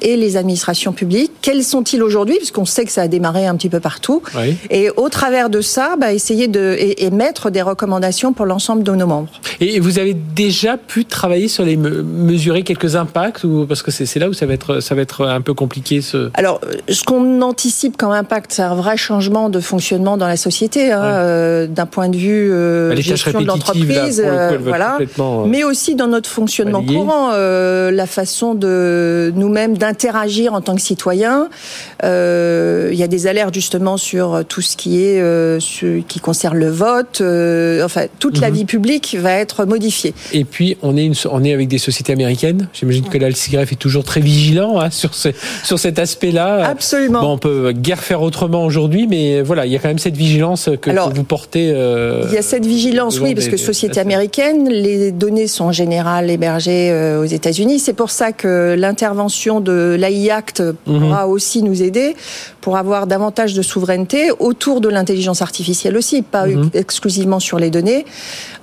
[0.00, 1.32] et les administrations publiques.
[1.42, 2.36] Quels sont-ils aujourd'hui?
[2.36, 4.22] Puisqu'on sait que ça a démarré un petit peu partout.
[4.70, 9.06] Et au travers de ça, bah, essayer de émettre des recommandations pour l'ensemble de nos
[9.06, 9.32] membres.
[9.60, 14.18] Et vous avez déjà pu travailler sur les mesurer quelques impacts ou parce que c'est
[14.18, 16.30] là où ça va être ça va être un peu compliqué ce.
[16.34, 20.92] Alors ce qu'on anticipe comme impact, c'est un vrai changement de fonctionnement dans la société,
[20.92, 24.98] hein, euh, d'un point de vue euh, bah, gestion de l'entreprise, euh, voilà,
[25.46, 31.48] mais aussi dans notre fonctionnement courant, la façon de nous-mêmes d'interagir en tant que citoyens.
[32.04, 36.20] Euh, il y a des alertes justement sur tout ce qui est euh, ce qui
[36.20, 37.20] concerne le vote.
[37.20, 38.56] Euh, enfin, toute la mhm.
[38.56, 40.14] vie publique va être modifiée.
[40.32, 42.68] Et puis on est une, on est avec des sociétés américaines.
[42.72, 45.28] J'imagine que là, le CIGREF est toujours très vigilant hein, sur ce,
[45.64, 46.66] sur cet aspect-là.
[46.66, 47.20] Absolument.
[47.20, 50.16] Bon, on peut guère faire autrement aujourd'hui, mais voilà, il y a quand même cette
[50.16, 51.68] vigilance que, vous portez.
[51.68, 56.30] il y a cette vigilance, oui, parce que société américaine, les données sont en général
[56.30, 57.78] hébergées aux États-Unis.
[57.78, 61.32] C'est pour ça que l'intervention l'intervention de l'AI Act pourra mhm.
[61.32, 62.16] aussi nous aider
[62.60, 66.70] pour avoir davantage de souveraineté autour de l'intelligence artificielle aussi, pas mhm.
[66.74, 68.06] exclusivement sur les données,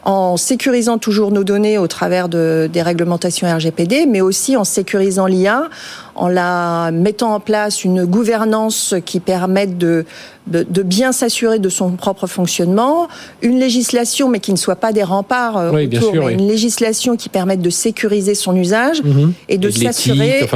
[0.03, 5.25] en sécurisant toujours nos données au travers de, des réglementations RGPD, mais aussi en sécurisant
[5.25, 5.69] l'IA,
[6.15, 10.05] en la mettant en place une gouvernance qui permette de,
[10.47, 13.07] de, bien s'assurer de son propre fonctionnement,
[13.41, 17.29] une législation mais qui ne soit pas des remparts euh, autour, mais une législation qui
[17.29, 19.33] permette de sécuriser son usage mhm.
[19.49, 20.47] et de s'assurer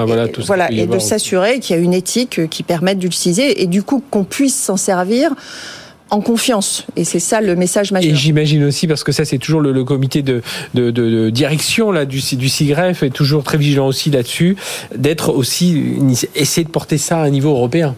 [0.45, 4.01] voilà, et de s'assurer qu'il y a une éthique qui permette d'utiliser et du coup
[4.10, 5.34] qu'on puisse s'en servir
[6.10, 6.86] en confiance.
[6.95, 8.12] Et c'est ça le message majeur.
[8.12, 10.41] Et j'imagine aussi, parce que ça c'est toujours le, comité de,
[10.74, 14.55] de, de, direction là, du, du CIGREF est toujours très vigilant aussi là-dessus,
[14.95, 15.95] d'être aussi,
[16.36, 17.95] essayer de porter ça à un niveau européen.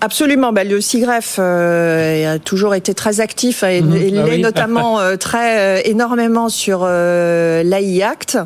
[0.00, 0.52] Absolument.
[0.52, 3.96] Bah, le SIGREF euh, a toujours été très actif et, mhm.
[3.96, 8.38] il ah est notamment euh, très euh, énormément sur l'AI Act,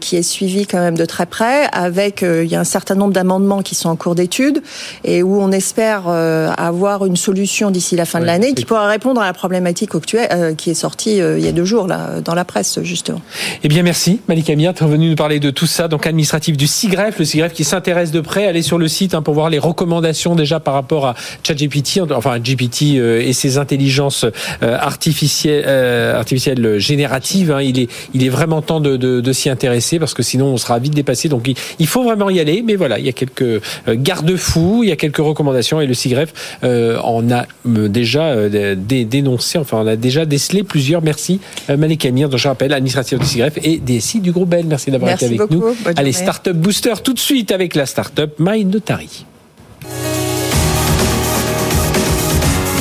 [0.00, 1.66] qui est suivi quand même de très près.
[1.72, 4.62] Avec il y a un certain nombre d'amendements qui sont en cours d'étude
[5.04, 9.20] et où on espère avoir une solution d'ici la fin de l'année qui pourra répondre
[9.20, 12.44] à la problématique actuelle qui est sortie il y a deux jours là dans la
[12.44, 13.20] presse justement.
[13.62, 16.66] Eh bien merci Malika Amir d'être venu nous parler de tout ça donc administratif du
[16.66, 18.46] SIGREF, le SIGREF qui s'intéresse de près.
[18.46, 22.38] Allez sur le site hein, pour voir les recommandations déjà par rapport à ChatGPT, enfin
[22.38, 24.24] GPT euh, et ses intelligences
[24.62, 27.50] euh, artificielles, euh, artificielles génératives.
[27.50, 27.62] Hein.
[27.62, 30.56] il est, il est vraiment temps de, de, de s'y intéresser parce que sinon on
[30.56, 31.28] sera vite dépassé.
[31.28, 31.48] Donc
[31.78, 32.62] il, faut vraiment y aller.
[32.66, 36.58] Mais voilà, il y a quelques garde-fous, il y a quelques recommandations et le CIGREF
[36.64, 41.02] euh, en a déjà dénoncé, enfin on a déjà décelé plusieurs.
[41.02, 44.66] Merci Malek Amir, dont je rappelle, administrateur du CIGREF et DSI du groupe Bell.
[44.66, 45.64] Merci d'avoir été avec nous.
[45.96, 49.26] Allez, Startup Booster tout de suite avec la startup MyNotary.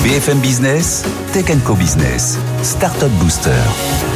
[0.05, 1.03] BFM Business,
[1.33, 4.14] Tech Co Business, Startup Booster.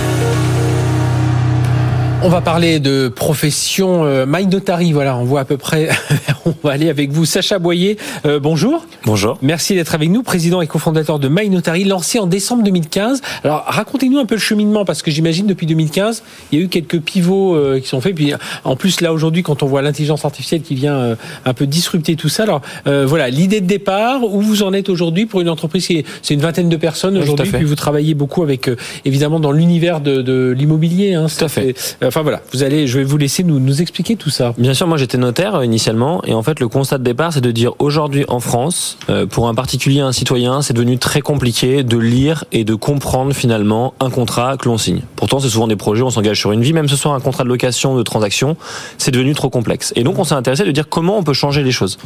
[2.21, 4.91] On va parler de profession euh, Notary.
[4.91, 5.87] Voilà, on voit à peu près.
[6.45, 7.97] on va aller avec vous, Sacha Boyer.
[8.25, 8.85] Euh, bonjour.
[9.05, 9.37] Bonjour.
[9.41, 13.21] Merci d'être avec nous, président et cofondateur de Notary, lancé en décembre 2015.
[13.45, 16.67] Alors, racontez-nous un peu le cheminement, parce que j'imagine depuis 2015, il y a eu
[16.67, 18.15] quelques pivots euh, qui sont faits.
[18.15, 18.33] Puis,
[18.65, 21.15] en plus, là aujourd'hui, quand on voit l'intelligence artificielle qui vient euh,
[21.45, 25.25] un peu disrupter tout ça, alors voilà, l'idée de départ, où vous en êtes aujourd'hui
[25.25, 28.43] pour une entreprise qui est, c'est une vingtaine de personnes aujourd'hui, puis vous travaillez beaucoup
[28.43, 28.69] avec,
[29.05, 31.13] évidemment, dans l'univers de, de l'immobilier.
[31.13, 31.75] Hein, tout à fait
[32.09, 34.55] Enfin voilà, vous allez, je vais vous laisser nous, expliquer tout ça.
[34.57, 37.39] Bien sûr, moi j'étais notaire euh, initialement, et en fait le constat de départ, c'est
[37.39, 41.83] de dire aujourd'hui en France, euh, pour un particulier, un citoyen, c'est devenu très compliqué
[41.83, 45.01] de lire et de comprendre finalement un contrat que l'on signe.
[45.17, 47.43] Pourtant, c'est souvent des projets, on s'engage sur une vie, même ce soit un contrat
[47.43, 48.57] de location, de transaction,
[48.97, 49.93] c'est devenu trop complexe.
[49.95, 51.99] Et donc on s'est intéressé de dire comment on peut changer les choses.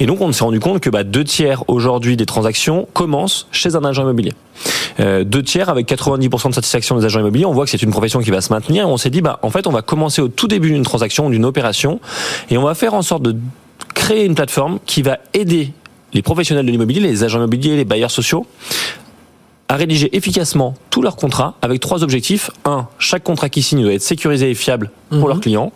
[0.00, 3.76] Et donc on s'est rendu compte que bah, deux tiers aujourd'hui des transactions commencent chez
[3.76, 4.32] un agent immobilier.
[5.00, 7.46] Euh, deux tiers avec 90% de satisfaction des agents immobiliers.
[7.46, 8.88] On voit que c'est une profession qui va se maintenir.
[8.88, 11.44] On s'est dit, bah, en fait, on va commencer au tout début d'une transaction, d'une
[11.44, 12.00] opération,
[12.50, 13.36] et on va faire en sorte de
[13.94, 15.72] créer une plateforme qui va aider
[16.12, 18.46] les professionnels de l'immobilier, les agents immobiliers, les bailleurs sociaux,
[19.74, 22.48] à rédiger efficacement tous leurs contrats avec trois objectifs.
[22.64, 25.26] Un, chaque contrat qu'ils signent doit être sécurisé et fiable pour mhm.
[25.26, 25.72] leurs clients.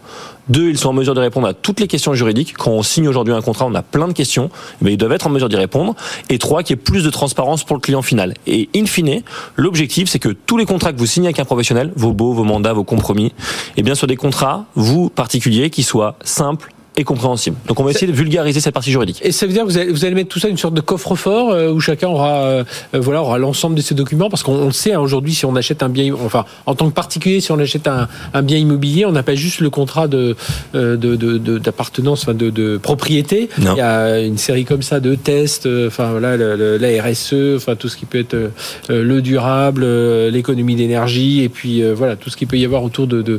[0.48, 2.54] Deux, ils sont en mesure de répondre à toutes les questions juridiques.
[2.56, 5.26] Quand on signe aujourd'hui un contrat, on a plein de questions, mais ils doivent être
[5.26, 5.96] en mesure d'y répondre.
[6.30, 8.34] Et trois, qu'il y ait plus de transparence pour le client final.
[8.46, 9.22] Et in fine,
[9.56, 12.44] l'objectif, c'est que tous les contrats que vous signez avec un professionnel, vos baux, vos
[12.44, 13.32] mandats, vos compromis, et
[13.78, 17.56] eh bien, sur des contrats, vous, particuliers, qui soient simples, et compréhensible.
[17.68, 19.20] Donc on va essayer de vulgariser cette partie juridique.
[19.22, 20.80] Et ça veut dire que vous allez, vous allez mettre tout ça une sorte de
[20.80, 24.66] coffre-fort euh, où chacun aura euh, euh, voilà aura l'ensemble de ces documents parce qu'on
[24.66, 27.52] le sait hein, aujourd'hui si on achète un bien enfin en tant que particulier si
[27.52, 30.34] on achète un, un bien immobilier on n'a pas juste le contrat de
[30.72, 35.68] d'appartenance de, de, enfin de, propriété il y a une série comme ça de tests
[35.86, 38.36] enfin voilà la RSE enfin tout ce qui peut être
[38.88, 39.86] le durable
[40.28, 43.38] l'économie d'énergie et puis voilà tout ce qui peut y avoir autour de, de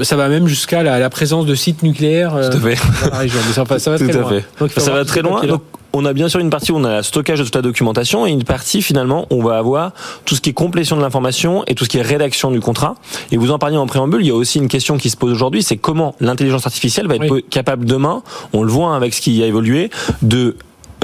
[0.00, 3.40] ça va même jusqu'à la, présence de sites nucléaires euh, dans la région.
[3.52, 4.40] ça, va très loin.
[4.76, 5.44] ça va très loin.
[5.44, 5.62] Donc,
[5.92, 8.26] on a bien sûr une partie où on a le stockage de toute la documentation
[8.26, 9.92] et une partie finalement où on va avoir
[10.24, 12.94] tout ce qui est complétion de l'information et tout ce qui est rédaction du contrat.
[13.30, 15.32] Et vous en parliez en préambule, il y a aussi une question qui se pose
[15.32, 18.22] aujourd'hui, c'est comment l'intelligence artificielle va être capable demain,
[18.52, 19.90] on le voit avec ce qui a évolué,
[20.22, 20.56] de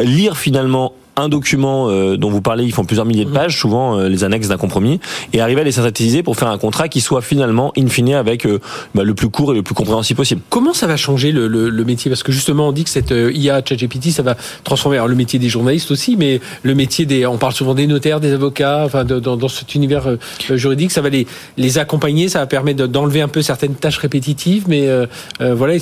[0.03, 3.99] lire finalement un document euh, dont vous parlez, ils font plusieurs milliers de pages, souvent
[3.99, 5.01] euh, les annexes d'un compromis,
[5.33, 8.47] et arriver à les synthétiser pour faire un contrat qui soit finalement in fine avec
[8.47, 8.61] euh,
[8.95, 10.41] bah, le plus court et le plus compréhensible possible.
[10.49, 12.11] Comment ça va changer le, le, métier?
[12.11, 15.39] Parce que justement, on dit que cette IA ChatGPT, ça va transformer alors, le métier
[15.39, 19.05] des journalistes aussi, mais le métier des, on parle souvent des notaires, des avocats, enfin
[19.05, 20.17] dans, dans, cet univers
[20.51, 24.65] juridique, ça va les, les accompagner, ça va permettre d'enlever un peu certaines tâches répétitives,
[24.69, 24.89] mais
[25.41, 25.75] voilà,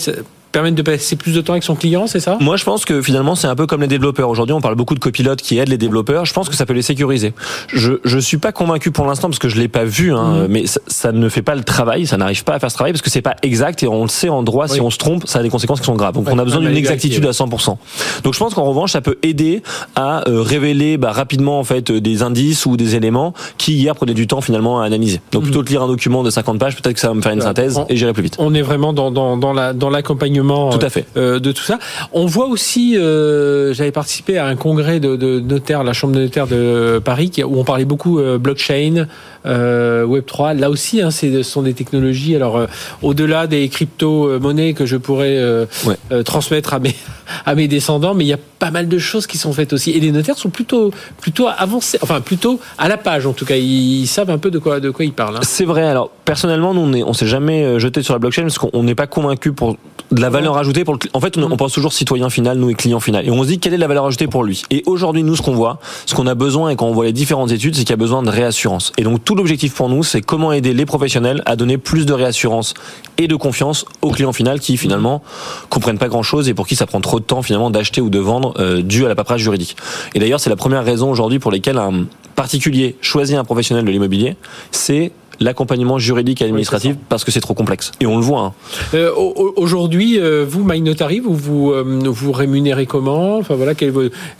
[0.56, 2.38] permettre de passer plus de temps avec son client, c'est ça?
[2.40, 4.30] Moi, je pense que finalement, c'est un peu comme les développeurs.
[4.30, 6.24] Aujourd'hui, on parle beaucoup de copilotes qui aident les développeurs.
[6.24, 7.34] Je pense que ça peut les sécuriser.
[7.68, 10.46] Je je suis pas convaincu pour l'instant parce que je l'ai pas vu, hein, mmh.
[10.48, 12.06] mais ça, ne fait pas le travail.
[12.06, 14.08] Ça n'arrive pas à faire ce travail parce que c'est pas exact et on le
[14.08, 14.66] sait en droit.
[14.66, 16.14] Si on se trompe, ça a des conséquences qui sont graves.
[16.14, 17.76] Donc, on a besoin d'une exactitude à 100%.
[18.24, 19.62] Donc, je pense qu'en revanche, ça peut aider
[19.94, 24.14] à euh, révéler bah, rapidement en fait des indices ou des éléments qui hier prenaient
[24.14, 25.20] du temps finalement à analyser.
[25.32, 27.20] Donc, plutôt que de lire un document de 50 pages, peut-être que ça va me
[27.20, 28.36] faire une synthèse et j'irai plus vite.
[28.38, 30.45] On est vraiment dans dans dans la dans l'accompagnement.
[30.46, 31.06] Tout à fait.
[31.16, 31.78] Euh, de tout ça.
[32.12, 36.20] On voit aussi, euh, j'avais participé à un congrès de, de notaires, la Chambre de
[36.20, 39.06] notaires de Paris, où on parlait beaucoup euh, blockchain,
[39.44, 40.54] Web 3.
[40.54, 42.34] Là aussi, hein, ce sont des technologies.
[42.34, 42.66] Alors,
[43.02, 45.40] au-delà des crypto-monnaies que je pourrais
[46.24, 46.96] transmettre à mes
[47.44, 49.92] à mes descendants, mais il y a pas mal de choses qui sont faites aussi.
[49.92, 53.56] Et les notaires sont plutôt plutôt avancés, enfin plutôt à la page en tout cas.
[53.56, 55.36] Ils, savent un peu de quoi de quoi ils parlent.
[55.36, 55.40] Hein.
[55.42, 55.84] C'est vrai.
[55.84, 59.52] Alors personnellement, nous on s'est jamais jeté sur la blockchain parce qu'on n'est pas convaincu
[59.52, 59.76] pour
[60.10, 62.74] de la valeur ajoutée pour le En fait, on, pense toujours citoyen final, nous et
[62.74, 63.26] client final.
[63.26, 64.62] Et on se dit quelle est la valeur ajoutée pour lui?
[64.70, 67.12] Et aujourd'hui, nous, ce qu'on voit, ce qu'on a besoin et quand on voit les
[67.12, 68.92] différentes études, c'est qu'il y a besoin de réassurance.
[68.98, 72.12] Et donc, tout l'objectif pour nous, c'est comment aider les professionnels à donner plus de
[72.12, 72.74] réassurance
[73.18, 75.22] et de confiance aux clients final qui, finalement,
[75.70, 78.10] comprennent pas grand chose et pour qui ça prend trop de temps, finalement, d'acheter ou
[78.10, 79.76] de vendre euh, dû à la paperasse juridique.
[80.14, 83.90] Et d'ailleurs, c'est la première raison aujourd'hui pour lesquelles un particulier choisit un professionnel de
[83.90, 84.36] l'immobilier,
[84.70, 87.92] c'est l'accompagnement juridique et administratif parce que c'est trop complexe.
[88.00, 88.40] Et on le voit.
[88.40, 88.52] Hein.
[88.94, 89.10] Euh,
[89.56, 93.38] Aujourd'hui, euh, vous, MyNotary, vous vous, euh, vous rémunérez comment?
[93.38, 93.72] Enfin voilà,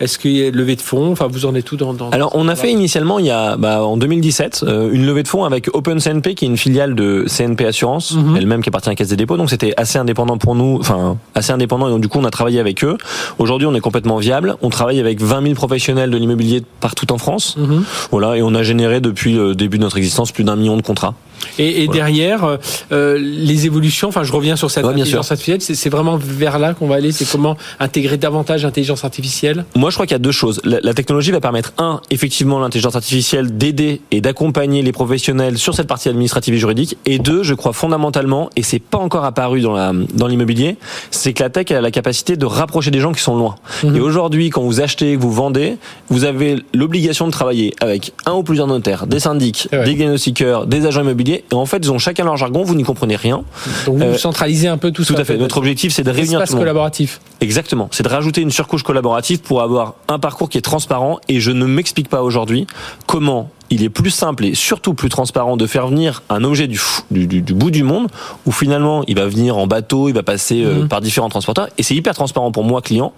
[0.01, 1.13] est-ce qu'il y a levée de fonds?
[1.13, 3.57] Enfin, vous en êtes tout dans, dans Alors, on a fait initialement, il y a
[3.57, 6.95] bah, en 2017, euh, une levée de fonds avec Open CNP, qui est une filiale
[6.95, 8.37] de CNP Assurance, mhm.
[8.37, 9.37] elle-même qui appartient à la Caisse des dépôts.
[9.37, 11.89] Donc, c'était assez indépendant pour nous, enfin assez indépendant.
[11.89, 12.97] Et donc, du coup, on a travaillé avec eux.
[13.39, 14.57] Aujourd'hui, on est complètement viable.
[14.63, 17.57] On travaille avec 20 000 professionnels de l'immobilier partout en France.
[17.57, 17.85] Mhm.
[18.11, 20.83] Voilà, et on a généré depuis le début de notre existence plus d'un million de
[20.87, 21.15] contrat.
[21.59, 22.57] Et, et derrière, euh,
[22.93, 26.87] euh, les évolutions, enfin je reviens sur cette intelligence artificielle, c'est vraiment vers là qu'on
[26.87, 30.33] va aller, c'est comment intégrer davantage l'intelligence artificielle Moi je crois qu'il y a deux
[30.33, 30.61] choses.
[30.65, 35.75] La, la technologie va permettre, un, effectivement l'intelligence artificielle d'aider et d'accompagner les professionnels sur
[35.75, 39.61] cette partie administrative et juridique, et deux, je crois fondamentalement, et c'est pas encore apparu
[39.61, 40.77] dans la dans l'immobilier,
[41.11, 43.57] c'est que la tech a la capacité de rapprocher des gens qui sont loin.
[43.83, 43.97] Mhm.
[43.97, 45.77] Et aujourd'hui, quand vous achetez, vous vendez,
[46.09, 50.87] vous avez l'obligation de travailler avec un ou plusieurs notaires, des syndics, des diagnostiqueurs, des
[50.87, 53.45] agents immobiliers et en fait, ils ont chacun leur jargon, vous n'y comprenez rien.
[53.87, 55.15] Donc vous euh, centralisez un peu tout, ça.
[55.15, 55.37] Tout à fait.
[55.37, 56.61] Notre objectif, c'est de réunir tout le monde.
[56.61, 57.21] collaboratif.
[57.41, 57.89] Exactement.
[57.93, 61.19] C'est de rajouter une surcouche collaborative pour avoir un parcours qui est transparent.
[61.29, 62.67] Et je ne m'explique pas aujourd'hui
[63.07, 66.81] comment il est plus simple et surtout plus transparent de faire venir un objet du,
[67.11, 68.09] du, du, bout du monde
[68.47, 70.89] où finalement il va venir en bateau, il va passer euh, mhm.
[70.89, 73.13] par différents transporteurs et c'est hyper transparent pour moi client.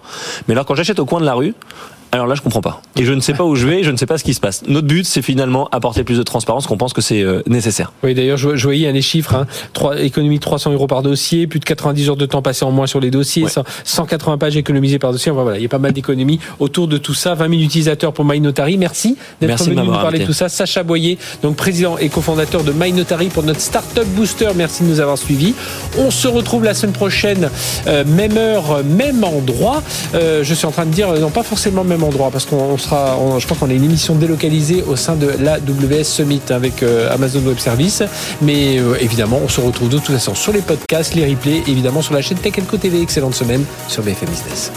[0.47, 1.53] Mais alors quand j'achète au coin de la rue,
[2.11, 2.81] alors là, je comprends pas.
[2.95, 4.39] Et je ne sais pas où je vais, je ne sais pas ce qui se
[4.39, 4.63] passe.
[4.67, 7.93] Notre but, c'est finalement apporter plus de transparence, qu'on pense que c'est euh, nécessaire.
[8.03, 9.35] Oui, d'ailleurs, je, je voyais les chiffres.
[9.35, 9.45] Hein.
[9.73, 12.71] 3, économie de 300 euros par dossier, plus de 90 heures de temps passé en
[12.71, 13.45] moins sur les dossiers,
[13.83, 15.31] 180 pages économisées par dossier.
[15.31, 17.35] Enfin, voilà, il y a pas mal d'économies autour de tout ça.
[17.35, 18.77] 20 000 utilisateurs pour MyNotary.
[18.77, 20.49] Merci d'être venu nous parler de tout ça.
[20.49, 24.49] Sacha Boyer, donc président et cofondateur de MyNotary pour notre Startup Booster.
[24.55, 25.53] Merci de nous avoir suivis.
[25.99, 27.51] On se retrouve la semaine prochaine,
[27.85, 29.83] euh, même heure, même endroit.
[30.15, 33.17] Euh, je suis en train de dire, non pas forcément même endroit parce qu'on sera,
[33.39, 37.41] je pense qu'on a une émission délocalisée au sein de l'AWS Summit avec euh, Amazon
[37.45, 38.03] Web Services.
[38.41, 42.01] Mais euh, évidemment, on se retrouve de toute façon sur les podcasts, les replays, évidemment
[42.01, 43.01] sur la chaîne Tech TV.
[43.01, 44.71] Excellente semaine sur BFM Business.